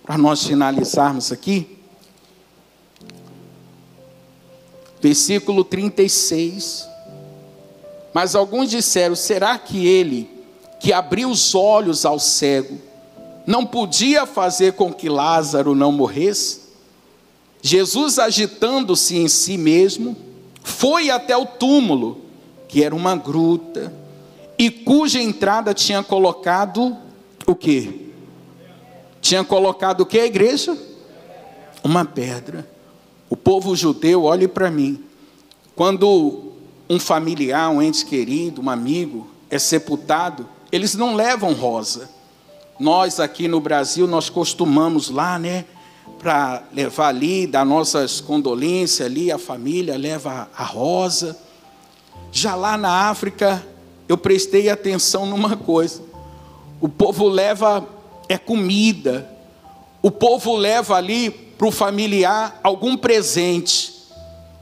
[0.04, 1.79] Para nós finalizarmos aqui.
[5.02, 6.88] Versículo 36.
[8.14, 10.30] Mas alguns disseram: será que ele,
[10.80, 12.78] que abriu os olhos ao cego,
[13.46, 16.70] não podia fazer com que Lázaro não morresse?
[17.62, 20.16] Jesus, agitando-se em si mesmo,
[20.64, 22.22] foi até o túmulo,
[22.68, 23.94] que era uma gruta,
[24.58, 26.98] e cuja entrada tinha colocado
[27.46, 28.08] o quê?
[29.22, 30.78] Tinha colocado o que a igreja?
[31.84, 32.68] Uma pedra.
[33.30, 35.04] O povo judeu, olhe para mim.
[35.76, 36.54] Quando
[36.90, 42.10] um familiar, um ente querido, um amigo é sepultado, eles não levam rosa.
[42.80, 45.66] Nós aqui no Brasil, nós costumamos lá, né?
[46.18, 51.38] Para levar ali, dar nossas condolências ali, a família leva a rosa.
[52.32, 53.66] Já lá na África,
[54.08, 56.02] eu prestei atenção numa coisa.
[56.82, 57.88] O povo leva
[58.28, 59.30] é comida.
[60.02, 63.94] O povo leva ali para o familiar algum presente.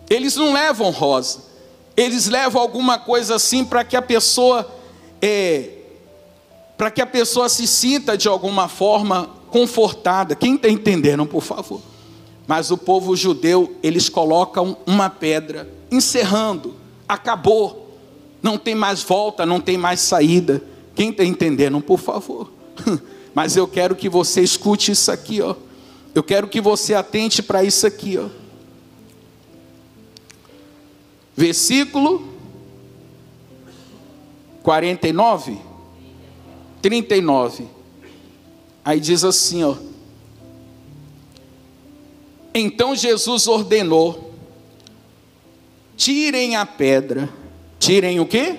[0.09, 1.41] Eles não levam rosa,
[1.95, 4.67] eles levam alguma coisa assim para que a pessoa
[5.21, 5.69] é,
[6.75, 10.35] para que a pessoa se sinta de alguma forma confortada.
[10.35, 11.81] Quem está entendendo, por favor?
[12.47, 16.75] Mas o povo judeu, eles colocam uma pedra, encerrando,
[17.07, 17.95] acabou,
[18.41, 20.63] não tem mais volta, não tem mais saída.
[20.95, 22.51] Quem está entendendo, por favor?
[23.35, 25.55] Mas eu quero que você escute isso aqui, ó.
[26.17, 28.27] Eu quero que você atente para isso aqui, ó.
[31.35, 32.27] Versículo
[34.63, 35.59] 49,
[36.81, 37.67] 39.
[38.83, 39.75] Aí diz assim, ó.
[42.51, 44.33] Então Jesus ordenou:
[45.95, 47.29] tirem a pedra.
[47.77, 48.55] Tirem o quê?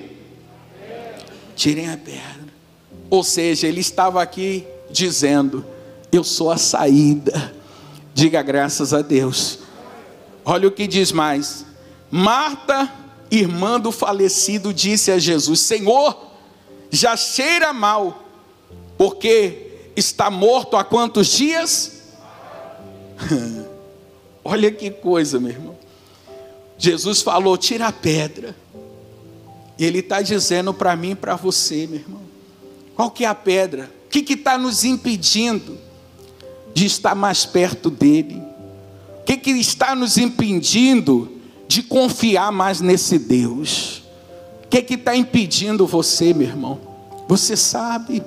[1.56, 2.46] Tirem a pedra.
[3.10, 5.66] Ou seja, ele estava aqui dizendo:
[6.10, 7.54] eu sou a saída.
[8.14, 9.60] Diga graças a Deus.
[10.44, 11.64] Olha o que diz mais.
[12.10, 12.90] Marta,
[13.30, 16.16] irmã do falecido, disse a Jesus: Senhor,
[16.90, 18.24] já cheira mal,
[18.96, 22.02] porque está morto há quantos dias?
[24.42, 25.78] Olha que coisa, meu irmão.
[26.78, 28.56] Jesus falou: tira a pedra.
[29.78, 32.22] E Ele está dizendo para mim e para você, meu irmão.
[32.96, 33.88] Qual que é a pedra?
[34.06, 35.78] O que está nos impedindo
[36.74, 38.42] de estar mais perto dele?
[39.20, 41.30] O que, que está nos impedindo
[41.66, 44.02] de confiar mais nesse Deus?
[44.64, 46.78] O que está impedindo você, meu irmão?
[47.26, 48.22] Você sabe.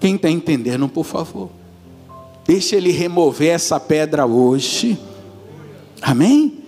[0.00, 1.50] Quem está entendendo, por favor?
[2.46, 4.98] Deixa ele remover essa pedra hoje.
[6.00, 6.58] Amém?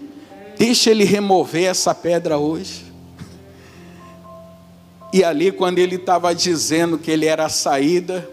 [0.58, 2.84] Deixa ele remover essa pedra hoje.
[5.12, 8.28] E ali, quando ele estava dizendo que ele era a saída,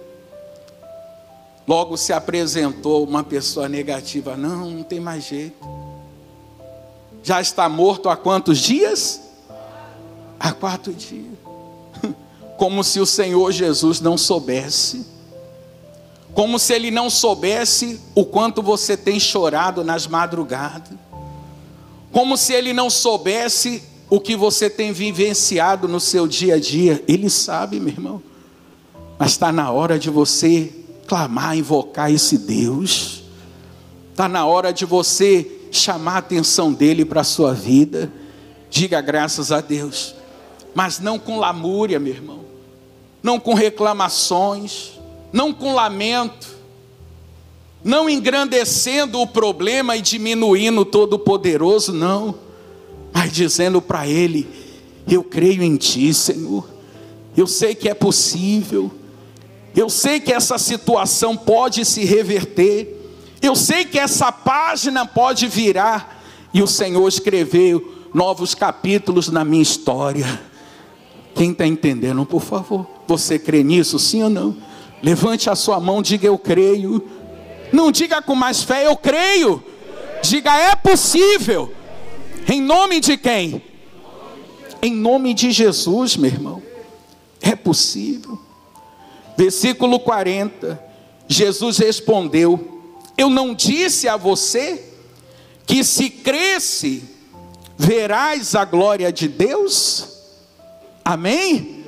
[1.68, 5.68] logo se apresentou uma pessoa negativa: Não, não tem mais jeito.
[7.24, 9.22] Já está morto há quantos dias?
[10.40, 11.34] Há quatro dias.
[12.58, 15.06] Como se o Senhor Jesus não soubesse.
[16.36, 20.94] Como se ele não soubesse o quanto você tem chorado nas madrugadas.
[22.12, 27.04] Como se ele não soubesse o que você tem vivenciado no seu dia a dia.
[27.08, 28.22] Ele sabe, meu irmão.
[29.18, 33.24] Mas está na hora de você clamar, invocar esse Deus.
[34.12, 38.12] Está na hora de você chamar a atenção dele para a sua vida.
[38.70, 40.16] Diga graças a Deus.
[40.74, 42.42] Mas não com lamúria, meu irmão.
[43.22, 44.92] Não com reclamações.
[45.32, 46.56] Não com lamento.
[47.84, 52.36] Não engrandecendo o problema e diminuindo o Todo-Poderoso, não.
[53.14, 54.48] Mas dizendo para ele:
[55.08, 56.68] Eu creio em Ti, Senhor.
[57.38, 58.92] Eu sei que é possível.
[59.76, 62.96] Eu sei que essa situação pode se reverter.
[63.42, 66.24] Eu sei que essa página pode virar.
[66.54, 70.42] E o Senhor escreveu novos capítulos na minha história.
[71.36, 72.88] Quem está entendendo, por favor?
[73.08, 74.56] Você crê nisso, sim ou não?
[75.04, 77.06] Levante a sua mão, diga eu creio.
[77.74, 79.62] Não diga com mais fé, eu creio.
[80.24, 81.74] Diga é possível.
[82.48, 83.62] Em nome de quem?
[84.82, 86.64] Em nome de Jesus, meu irmão.
[87.42, 88.40] É possível.
[89.38, 90.84] Versículo 40.
[91.28, 92.82] Jesus respondeu:
[93.18, 94.92] Eu não disse a você
[95.66, 97.04] que se cresce,
[97.78, 100.08] verás a glória de Deus?
[101.04, 101.84] Amém?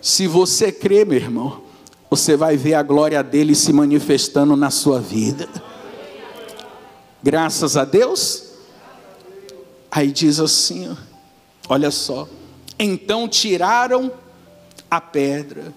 [0.00, 1.62] Se você crê, meu irmão,
[2.10, 5.48] você vai ver a glória dele se manifestando na sua vida.
[7.22, 8.44] Graças a Deus.
[9.90, 10.96] Aí diz assim,
[11.68, 12.28] olha só.
[12.78, 14.12] Então tiraram
[14.90, 15.74] a pedra.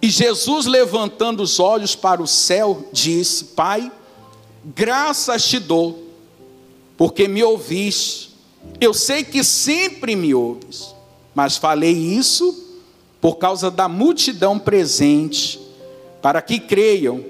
[0.00, 3.90] E Jesus, levantando os olhos para o céu, disse: Pai,
[4.64, 6.04] graças te dou,
[6.96, 8.28] porque me ouviste.
[8.80, 10.94] Eu sei que sempre me ouves,
[11.34, 12.66] mas falei isso
[13.20, 15.58] por causa da multidão presente,
[16.22, 17.24] para que creiam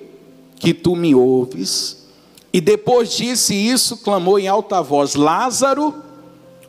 [0.57, 2.07] que tu me ouves.
[2.53, 5.95] E depois disse isso, clamou em alta voz: Lázaro,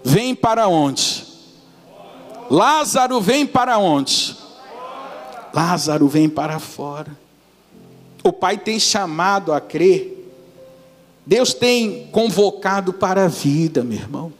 [0.03, 1.25] vem para onde?
[2.49, 4.38] Lázaro, vem para onde?
[5.53, 7.17] Lázaro vem para fora.
[8.23, 10.15] O Pai tem chamado a crer.
[11.25, 14.33] Deus tem convocado para a vida, meu irmão.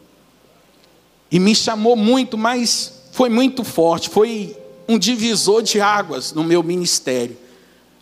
[1.30, 4.08] E me chamou muito, mas foi muito forte.
[4.08, 4.56] Foi
[4.88, 7.36] um divisor de águas no meu ministério.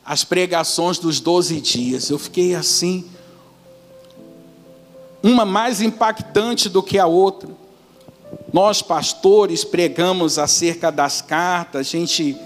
[0.05, 2.09] As pregações dos 12 dias.
[2.09, 3.05] Eu fiquei assim.
[5.23, 7.51] Uma mais impactante do que a outra.
[8.53, 12.37] Nós, pastores, pregamos acerca das cartas, a gente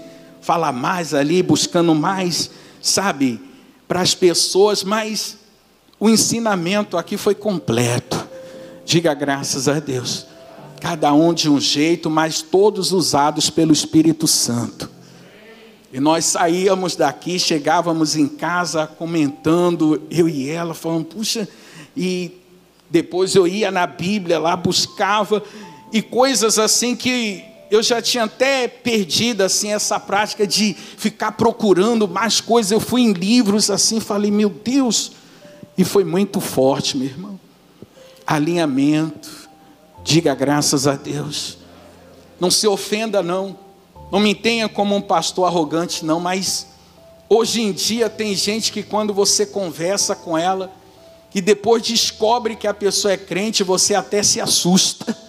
[0.43, 3.39] fala mais ali, buscando mais, sabe,
[3.87, 5.37] para as pessoas, mas
[5.97, 8.27] o ensinamento aqui foi completo.
[8.85, 10.27] Diga graças a Deus.
[10.81, 14.91] Cada um de um jeito, mas todos usados pelo Espírito Santo.
[15.93, 21.47] E nós saíamos daqui, chegávamos em casa comentando, eu e ela, falando, puxa,
[21.95, 22.31] e
[22.89, 25.41] depois eu ia na Bíblia lá, buscava,
[25.93, 32.07] e coisas assim que eu já tinha até perdido assim essa prática de ficar procurando
[32.07, 32.71] mais coisas.
[32.71, 35.13] Eu fui em livros assim, falei, meu Deus,
[35.75, 37.39] e foi muito forte, meu irmão.
[38.27, 39.49] Alinhamento.
[40.03, 41.57] Diga graças a Deus.
[42.39, 43.57] Não se ofenda não.
[44.11, 46.67] Não me tenha como um pastor arrogante não, mas
[47.27, 50.71] hoje em dia tem gente que quando você conversa com ela
[51.33, 55.22] e depois descobre que a pessoa é crente, você até se assusta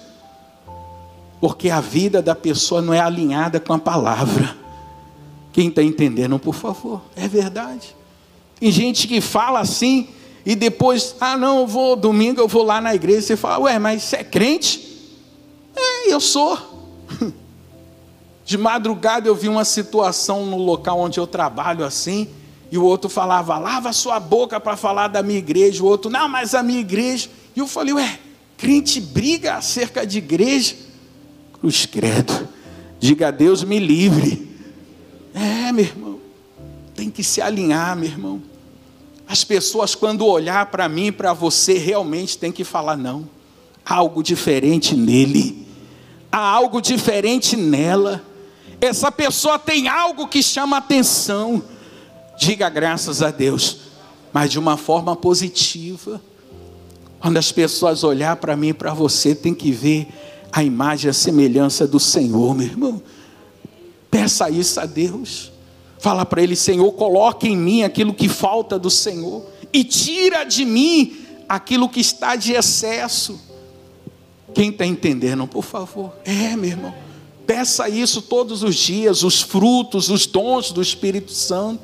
[1.40, 4.56] porque a vida da pessoa não é alinhada com a palavra.
[5.52, 7.94] Quem está entendendo, por favor, é verdade.
[8.58, 10.08] Tem gente que fala assim
[10.46, 13.22] e depois, ah, não, eu vou domingo, eu vou lá na igreja.
[13.22, 15.12] Você fala, ué, mas você é crente?
[15.74, 16.58] É, eu sou.
[18.44, 22.28] De madrugada eu vi uma situação no local onde eu trabalho assim,
[22.70, 25.82] e o outro falava, lava sua boca para falar da minha igreja.
[25.82, 27.30] O outro, não, mas a minha igreja.
[27.56, 28.18] E eu falei, ué,
[28.58, 30.74] crente briga acerca de igreja.
[31.64, 32.46] Cruz credo.
[33.00, 34.54] Diga a Deus, me livre.
[35.32, 36.18] É, meu irmão.
[36.94, 38.42] Tem que se alinhar, meu irmão.
[39.26, 43.26] As pessoas, quando olhar para mim, para você, realmente tem que falar: não.
[43.82, 45.66] Há algo diferente nele.
[46.30, 48.22] Há algo diferente nela.
[48.78, 51.62] Essa pessoa tem algo que chama atenção.
[52.38, 53.78] Diga graças a Deus,
[54.34, 56.20] mas de uma forma positiva.
[57.20, 60.08] Quando as pessoas olhar para mim e para você, tem que ver
[60.54, 63.02] a imagem e a semelhança do Senhor, meu irmão.
[64.08, 65.50] Peça isso a Deus.
[65.98, 70.64] Fala para Ele, Senhor, coloque em mim aquilo que falta do Senhor e tira de
[70.64, 71.16] mim
[71.48, 73.36] aquilo que está de excesso.
[74.54, 76.12] Quem está entendendo, por favor?
[76.24, 76.94] É, meu irmão.
[77.44, 81.82] Peça isso todos os dias, os frutos, os dons do Espírito Santo.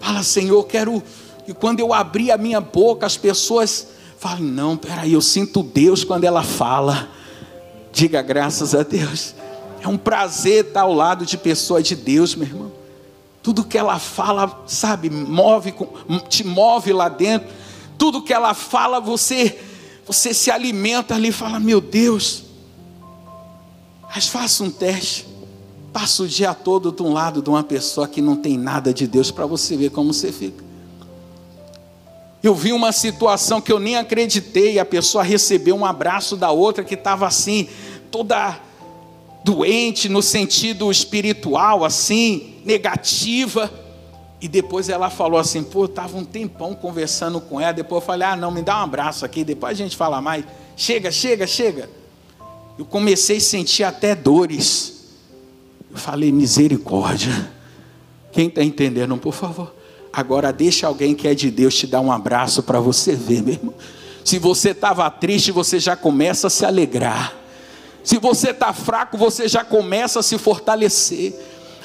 [0.00, 1.00] Fala, Senhor, quero
[1.46, 3.86] que quando eu abrir a minha boca, as pessoas
[4.18, 7.21] falem: Não, peraí, eu sinto Deus quando ela fala.
[7.92, 9.34] Diga graças a Deus.
[9.80, 12.72] É um prazer estar ao lado de pessoas de Deus, meu irmão.
[13.42, 15.74] Tudo que ela fala, sabe, move,
[16.28, 17.48] te move lá dentro.
[17.98, 19.58] Tudo que ela fala, você,
[20.06, 22.44] você se alimenta ali e fala: Meu Deus,
[24.14, 25.26] mas faça um teste.
[25.92, 29.06] Passa o dia todo de um lado de uma pessoa que não tem nada de
[29.06, 30.71] Deus para você ver como você fica.
[32.42, 36.82] Eu vi uma situação que eu nem acreditei, a pessoa recebeu um abraço da outra
[36.82, 37.68] que estava assim,
[38.10, 38.58] toda
[39.44, 43.72] doente no sentido espiritual, assim, negativa.
[44.40, 47.72] E depois ela falou assim: pô, eu estava um tempão conversando com ela.
[47.72, 50.44] Depois eu falei: ah, não, me dá um abraço aqui, depois a gente fala mais.
[50.76, 51.88] Chega, chega, chega
[52.78, 55.04] eu comecei a sentir até dores.
[55.90, 57.52] Eu falei, misericórdia.
[58.32, 59.74] Quem está entendendo, por favor?
[60.12, 63.54] Agora deixa alguém que é de Deus te dar um abraço para você ver, meu
[63.54, 63.74] irmão.
[64.24, 67.34] Se você estava triste, você já começa a se alegrar.
[68.04, 71.34] Se você está fraco, você já começa a se fortalecer.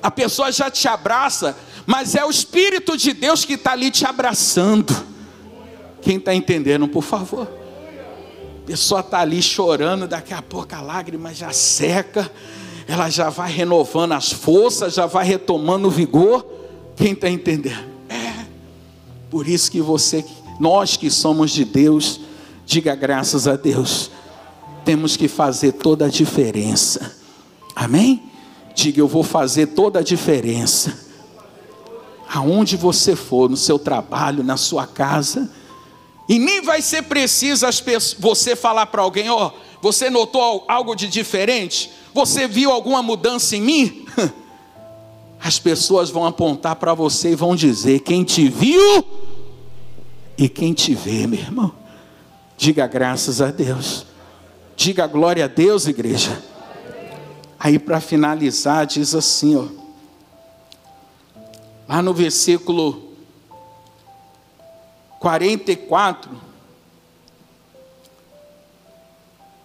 [0.02, 1.56] A pessoa já te abraça,
[1.86, 4.94] mas é o Espírito de Deus que está ali te abraçando.
[6.02, 7.48] Quem está entendendo, por favor?
[8.68, 12.30] pessoa está ali chorando, daqui a pouco a lágrima já seca,
[12.86, 16.46] ela já vai renovando as forças, já vai retomando o vigor.
[16.98, 17.97] Quem está entendendo?
[19.30, 20.26] Por isso que você,
[20.60, 22.20] nós que somos de Deus,
[22.66, 24.10] diga graças a Deus,
[24.86, 27.16] temos que fazer toda a diferença.
[27.76, 28.24] Amém?
[28.74, 31.06] Diga, eu vou fazer toda a diferença.
[32.30, 35.50] Aonde você for, no seu trabalho, na sua casa,
[36.28, 37.66] e nem vai ser preciso
[38.20, 39.52] você falar para alguém: ó, oh,
[39.82, 41.92] você notou algo de diferente?
[42.14, 44.06] Você viu alguma mudança em mim?
[45.40, 49.06] As pessoas vão apontar para você e vão dizer: quem te viu
[50.38, 51.74] e quem te vê, meu irmão.
[52.58, 54.06] Diga graças a Deus.
[54.76, 56.42] Diga glória a Deus, igreja.
[57.60, 59.66] Aí para finalizar, diz assim, ó.
[61.88, 63.14] Lá no versículo
[65.20, 66.30] 44,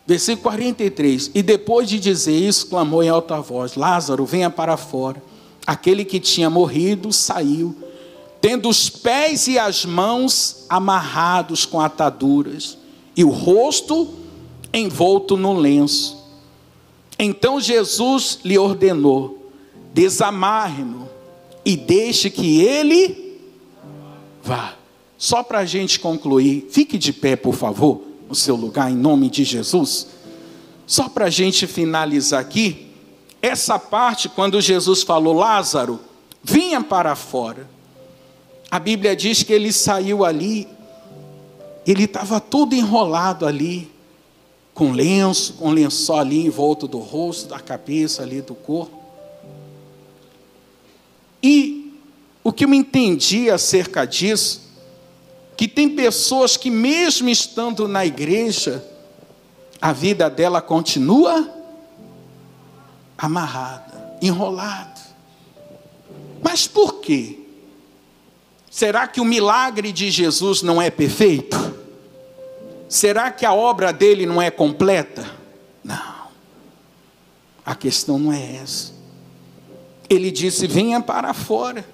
[0.06, 1.30] versículo 43.
[1.34, 5.22] E depois de dizer isso, clamou em alta voz: Lázaro, venha para fora.
[5.66, 7.76] Aquele que tinha morrido saiu,
[8.40, 12.76] tendo os pés e as mãos amarrados com ataduras,
[13.16, 14.08] e o rosto
[14.72, 16.16] envolto no lenço.
[17.18, 19.50] Então Jesus lhe ordenou:
[19.94, 21.08] desamarre-no
[21.64, 23.38] e deixe que ele
[24.42, 24.74] vá.
[25.16, 29.30] Só para a gente concluir, fique de pé, por favor, no seu lugar, em nome
[29.30, 30.08] de Jesus.
[30.84, 32.91] Só para a gente finalizar aqui,
[33.42, 35.98] essa parte, quando Jesus falou, Lázaro,
[36.44, 37.68] vinha para fora.
[38.70, 40.68] A Bíblia diz que ele saiu ali,
[41.84, 43.90] ele estava todo enrolado ali,
[44.72, 49.02] com lenço, com lençol ali em volta do rosto, da cabeça ali do corpo.
[51.42, 51.98] E
[52.44, 54.62] o que eu entendi acerca disso,
[55.56, 58.82] que tem pessoas que, mesmo estando na igreja,
[59.80, 61.61] a vida dela continua
[63.22, 65.00] amarrada, enrolada.
[66.42, 67.38] Mas por quê?
[68.68, 71.56] Será que o milagre de Jesus não é perfeito?
[72.88, 75.24] Será que a obra dele não é completa?
[75.84, 76.26] Não.
[77.64, 78.92] A questão não é essa.
[80.10, 81.86] Ele disse: venha para fora.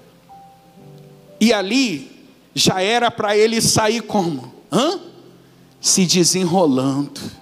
[1.39, 4.53] E ali já era para ele sair como?
[4.71, 4.99] Hã?
[5.79, 7.38] Se desenrolando.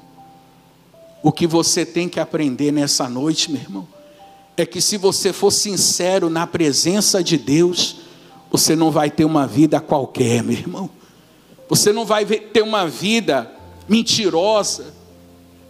[1.21, 3.87] O que você tem que aprender nessa noite, meu irmão,
[4.55, 7.97] é que se você for sincero na presença de Deus,
[8.51, 10.89] você não vai ter uma vida qualquer, meu irmão.
[11.69, 13.51] Você não vai ter uma vida
[13.87, 14.93] mentirosa.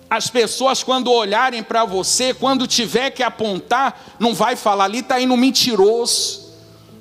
[0.10, 5.20] As pessoas, quando olharem para você, quando tiver que apontar, não vai falar ali está
[5.20, 6.54] indo um mentiroso,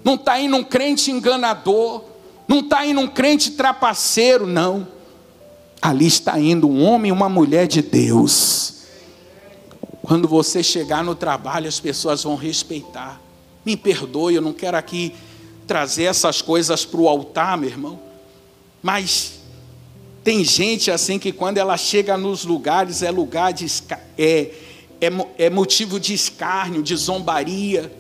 [0.03, 2.03] não está indo um crente enganador,
[2.49, 4.89] não está indo um crente trapaceiro, não.
[5.81, 8.75] Ali está indo um homem e uma mulher de Deus.
[10.03, 13.21] Quando você chegar no trabalho, as pessoas vão respeitar.
[13.65, 15.13] Me perdoe, eu não quero aqui
[15.67, 17.99] trazer essas coisas para o altar, meu irmão.
[18.83, 19.41] Mas
[20.23, 23.67] tem gente assim que quando ela chega nos lugares é lugar de
[24.17, 24.51] é,
[25.01, 27.93] é, é motivo de escárnio, de zombaria.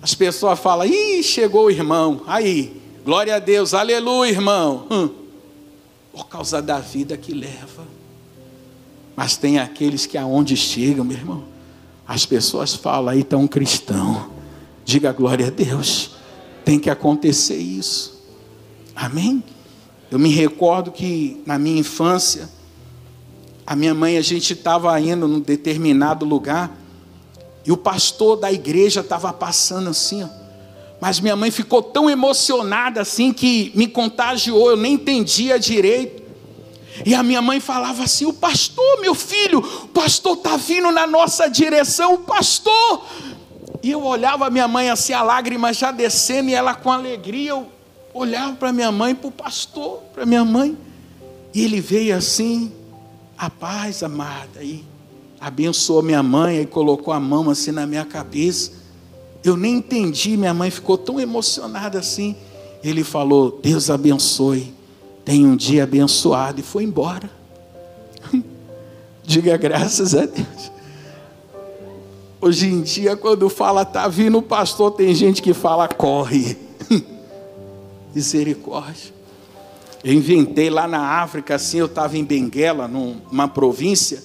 [0.00, 2.22] As pessoas falam: "Ih, chegou o irmão".
[2.26, 4.86] Aí, glória a Deus, aleluia, irmão.
[4.90, 5.10] Hum,
[6.18, 7.86] por causa da vida que leva.
[9.14, 11.44] Mas tem aqueles que aonde chegam, meu irmão,
[12.06, 14.28] as pessoas falam: "Aí está um cristão".
[14.84, 16.16] Diga glória a Deus.
[16.64, 18.20] Tem que acontecer isso.
[18.96, 19.44] Amém?
[20.10, 22.48] Eu me recordo que na minha infância,
[23.64, 26.76] a minha mãe, a gente estava indo num determinado lugar,
[27.64, 30.28] e o pastor da igreja estava passando assim, ó.
[31.00, 36.22] Mas minha mãe ficou tão emocionada assim que me contagiou, eu nem entendia direito.
[37.06, 41.06] E a minha mãe falava assim: O pastor, meu filho, o pastor está vindo na
[41.06, 43.04] nossa direção, o pastor.
[43.82, 47.50] E eu olhava a minha mãe assim, a lágrima já descendo, e ela com alegria,
[47.50, 47.66] eu
[48.12, 50.76] olhava para minha mãe, para o pastor, para minha mãe,
[51.54, 52.72] e ele veio assim,
[53.36, 54.84] a paz amada, e
[55.40, 58.72] abençoou minha mãe, e colocou a mão assim na minha cabeça.
[59.44, 62.34] Eu nem entendi, minha mãe ficou tão emocionada assim.
[62.82, 64.74] Ele falou: Deus abençoe,
[65.24, 67.30] tenha um dia abençoado, e foi embora.
[69.22, 70.78] Diga graças a Deus.
[72.40, 76.56] Hoje em dia, quando fala, tá vindo o pastor, tem gente que fala, corre.
[78.14, 79.12] Misericórdia.
[80.04, 84.22] Eu inventei lá na África, assim, eu estava em Benguela, numa província,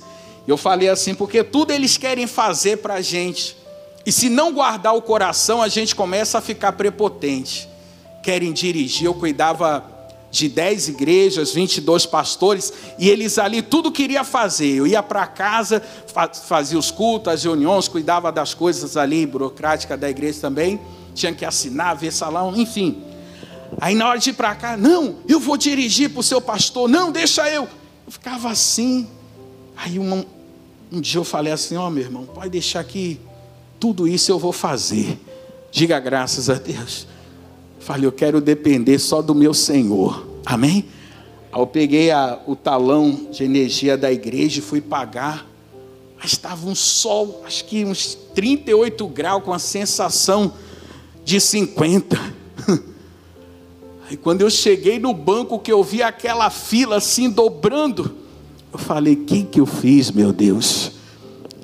[0.48, 3.58] e eu falei assim, porque tudo eles querem fazer para a gente.
[4.06, 7.70] E se não guardar o coração, a gente começa a ficar prepotente.
[8.22, 9.92] Querem dirigir, eu cuidava
[10.30, 14.76] de 10 igrejas, 22 pastores, e eles ali tudo queria fazer.
[14.76, 15.82] Eu ia para casa,
[16.48, 20.80] fazia os cultos, as reuniões, cuidava das coisas ali, burocrática da igreja também,
[21.14, 23.04] tinha que assinar, ver salão, enfim.
[23.80, 26.90] Aí na hora de ir para cá, não, eu vou dirigir para o seu pastor,
[26.90, 27.70] não, deixa eu.
[28.06, 29.08] Eu ficava assim.
[29.78, 30.26] Aí um,
[30.92, 33.20] um dia eu falei assim: Ó oh, meu irmão, pode deixar que
[33.84, 35.20] tudo isso eu vou fazer.
[35.70, 37.06] Diga graças a Deus.
[37.82, 40.26] Falei, eu quero depender só do meu Senhor.
[40.46, 40.86] Amém?
[41.52, 45.46] Aí eu peguei a, o talão de energia da igreja e fui pagar.
[46.16, 50.54] Mas estava um sol, acho que uns 38 graus, com a sensação
[51.26, 52.18] de 50.
[54.10, 58.16] E quando eu cheguei no banco, que eu vi aquela fila assim dobrando,
[58.72, 60.94] eu falei: O que, que eu fiz, meu Deus?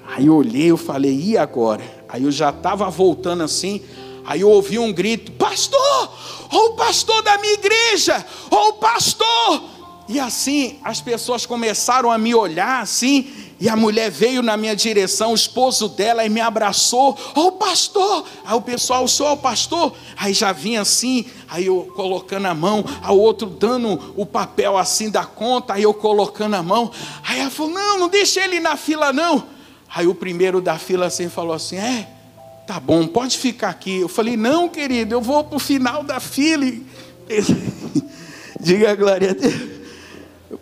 [0.05, 1.98] Aí eu olhei, eu falei: E agora?
[2.09, 3.81] Aí eu já estava voltando assim.
[4.25, 6.11] Aí eu ouvi um grito: Pastor!
[6.51, 8.25] Ou o pastor da minha igreja!
[8.49, 9.63] Ou o pastor!
[10.07, 14.75] E assim as pessoas começaram a me olhar assim, e a mulher veio na minha
[14.75, 17.15] direção, o esposo dela, e me abraçou.
[17.35, 18.25] Ó, oh, pastor!
[18.43, 19.93] Aí o pessoal, o senhor é o pastor?
[20.17, 25.11] Aí já vinha assim, aí eu colocando a mão, ao outro dando o papel assim
[25.11, 26.89] da conta, aí eu colocando a mão.
[27.23, 29.58] Aí ela falou: não, não deixa ele na fila, não.
[29.93, 32.07] Aí o primeiro da fila assim falou assim: é,
[32.67, 33.99] tá bom, pode ficar aqui.
[33.99, 36.65] Eu falei: não, querido, eu vou para o final da fila.
[38.59, 39.79] Diga a glória a Deus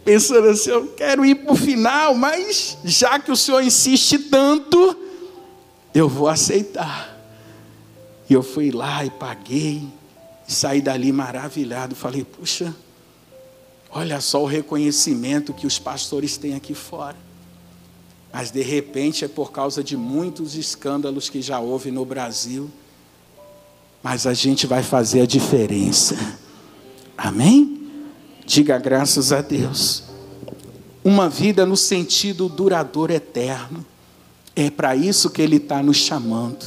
[0.08, 4.98] pensando assim, eu quero ir para o final, mas já que o Senhor insiste tanto,
[5.94, 7.14] eu vou aceitar.
[8.30, 9.88] E eu fui lá e paguei,
[10.48, 11.94] e saí dali maravilhado.
[11.96, 12.74] Falei, puxa,
[13.90, 17.18] olha só o reconhecimento que os pastores têm aqui fora.
[18.32, 22.70] Mas de repente é por causa de muitos escândalos que já houve no Brasil.
[24.04, 26.16] Mas a gente vai fazer a diferença.
[27.18, 27.90] Amém?
[28.46, 30.04] Diga graças a Deus.
[31.04, 33.86] Uma vida no sentido duradouro eterno.
[34.56, 36.66] É para isso que Ele está nos chamando.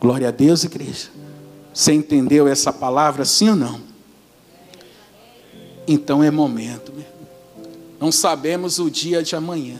[0.00, 1.08] Glória a Deus, igreja.
[1.72, 3.80] Você entendeu essa palavra, sim ou não?
[5.86, 6.92] Então é momento.
[8.00, 9.78] Não sabemos o dia de amanhã.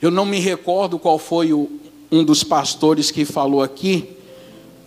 [0.00, 1.68] Eu não me recordo qual foi o,
[2.10, 4.16] um dos pastores que falou aqui,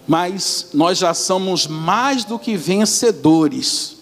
[0.08, 3.98] mas nós já somos mais do que vencedores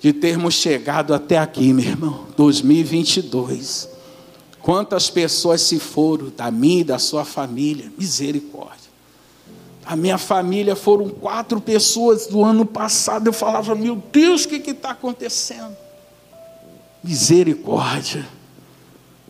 [0.00, 3.88] de termos chegado até aqui, meu irmão, 2022.
[4.60, 7.90] Quantas pessoas se foram da minha e da sua família?
[7.98, 8.90] Misericórdia.
[9.84, 13.26] A minha família foram quatro pessoas do ano passado.
[13.26, 15.76] Eu falava, meu Deus, o que está acontecendo?
[17.02, 18.24] Misericórdia.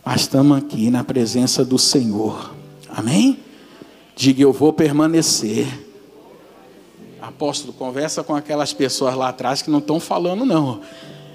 [0.05, 2.53] Mas estamos aqui na presença do Senhor.
[2.88, 3.38] Amém?
[4.16, 5.66] Diga, eu vou permanecer.
[7.20, 10.80] Apóstolo, conversa com aquelas pessoas lá atrás que não estão falando, não.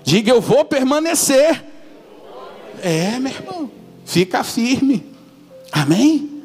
[0.03, 1.63] Diga, eu vou permanecer.
[2.82, 3.72] É, meu irmão.
[4.05, 5.05] fica firme.
[5.72, 6.43] Amém?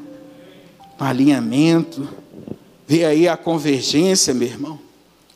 [0.99, 2.09] Alinhamento.
[2.87, 4.79] Vê aí a convergência, meu irmão.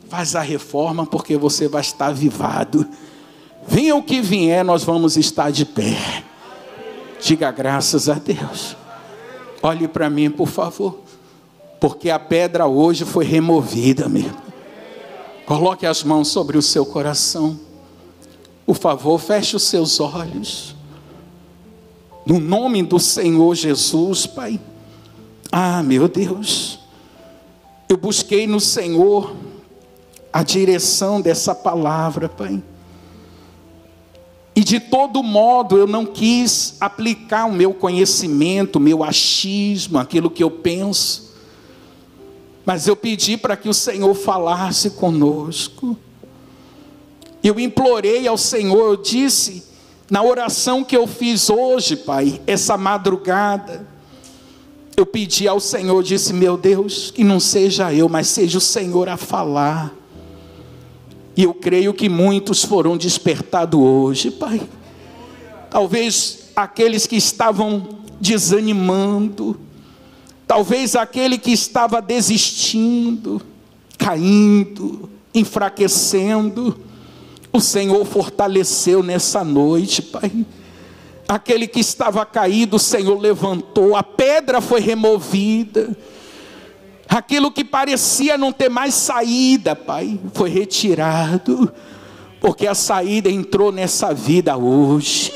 [0.08, 2.86] Faz a reforma, porque você vai estar avivado.
[3.66, 6.24] Venha o que vier, nós vamos estar de pé.
[7.20, 8.76] Diga graças a Deus.
[9.62, 11.00] Olhe para mim, por favor.
[11.80, 14.36] Porque a pedra hoje foi removida, mesmo.
[15.44, 17.58] Coloque as mãos sobre o seu coração.
[18.64, 20.74] Por favor, feche os seus olhos.
[22.24, 24.60] No nome do Senhor Jesus, Pai.
[25.52, 26.80] Ah, meu Deus.
[27.88, 29.36] Eu busquei no Senhor
[30.32, 32.62] a direção dessa palavra, Pai.
[34.56, 40.30] E de todo modo eu não quis aplicar o meu conhecimento, o meu achismo, aquilo
[40.30, 41.34] que eu penso.
[42.64, 45.94] Mas eu pedi para que o Senhor falasse conosco.
[47.44, 49.62] Eu implorei ao Senhor, eu disse,
[50.10, 53.86] na oração que eu fiz hoje, Pai, essa madrugada,
[54.96, 59.08] eu pedi ao Senhor, disse: Meu Deus, que não seja eu, mas seja o Senhor
[59.08, 59.94] a falar.
[61.36, 64.62] E eu creio que muitos foram despertados hoje, Pai.
[65.68, 67.86] Talvez aqueles que estavam
[68.18, 69.60] desanimando,
[70.46, 73.42] talvez aquele que estava desistindo,
[73.98, 76.80] caindo, enfraquecendo,
[77.52, 80.32] o Senhor fortaleceu nessa noite, Pai.
[81.28, 85.94] Aquele que estava caído, o Senhor levantou, a pedra foi removida
[87.08, 91.72] Aquilo que parecia não ter mais saída, Pai, foi retirado,
[92.40, 95.32] porque a saída entrou nessa vida hoje.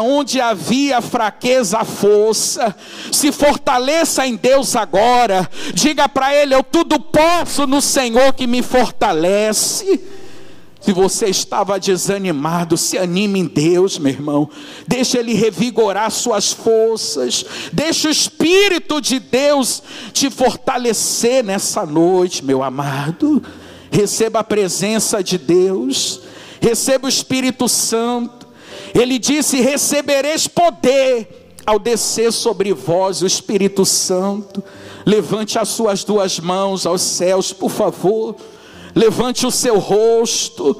[0.00, 2.74] Onde havia fraqueza, força,
[3.10, 5.48] se fortaleça em Deus agora.
[5.72, 10.00] Diga para Ele: Eu tudo posso no Senhor que me fortalece.
[10.80, 14.48] Se você estava desanimado, se anime em Deus, meu irmão.
[14.86, 17.44] Deixa Ele revigorar suas forças.
[17.72, 23.42] Deixa o Espírito de Deus te fortalecer nessa noite, meu amado.
[23.90, 26.20] Receba a presença de Deus.
[26.60, 28.46] Receba o Espírito Santo.
[28.94, 34.62] Ele disse: Recebereis poder ao descer sobre vós o Espírito Santo.
[35.04, 38.36] Levante as suas duas mãos aos céus, por favor
[38.98, 40.76] levante o seu rosto,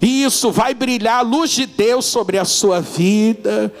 [0.00, 3.72] isso vai brilhar a luz de Deus sobre a sua vida.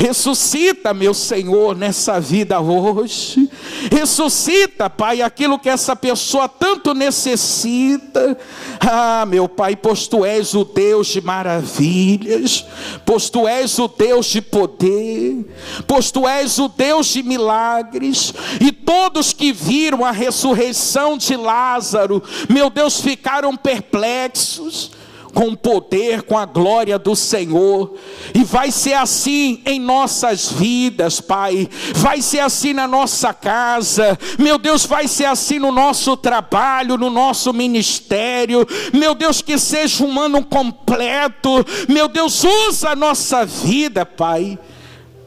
[0.00, 3.50] Ressuscita, meu Senhor, nessa vida hoje.
[3.92, 8.34] Ressuscita, Pai, aquilo que essa pessoa tanto necessita.
[8.80, 12.64] Ah, meu Pai, pois tu és o Deus de maravilhas,
[13.04, 15.44] pois tu és o Deus de poder,
[15.86, 22.22] pois tu és o Deus de milagres, e todos que viram a ressurreição de Lázaro,
[22.48, 24.92] meu Deus, ficaram perplexos
[25.32, 27.94] com o poder, com a glória do Senhor.
[28.34, 31.68] E vai ser assim em nossas vidas, Pai.
[31.94, 34.18] Vai ser assim na nossa casa.
[34.38, 38.66] Meu Deus, vai ser assim no nosso trabalho, no nosso ministério.
[38.92, 41.64] Meu Deus, que seja um ano completo.
[41.88, 44.58] Meu Deus, usa a nossa vida, Pai.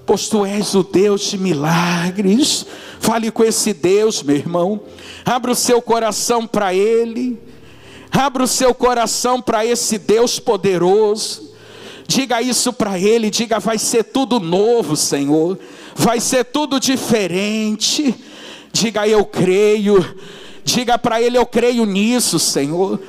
[0.06, 2.66] Pois tu és o Deus de milagres.
[3.00, 4.82] Fale com esse Deus, meu irmão.
[5.26, 7.38] Abra o seu coração para Ele.
[8.14, 11.52] Abra o seu coração para esse Deus poderoso.
[12.08, 15.58] Diga isso para Ele, diga: vai ser tudo novo, Senhor.
[15.96, 18.14] Vai ser tudo diferente.
[18.72, 20.16] Diga: eu creio.
[20.64, 23.00] Diga para Ele: eu creio nisso, Senhor.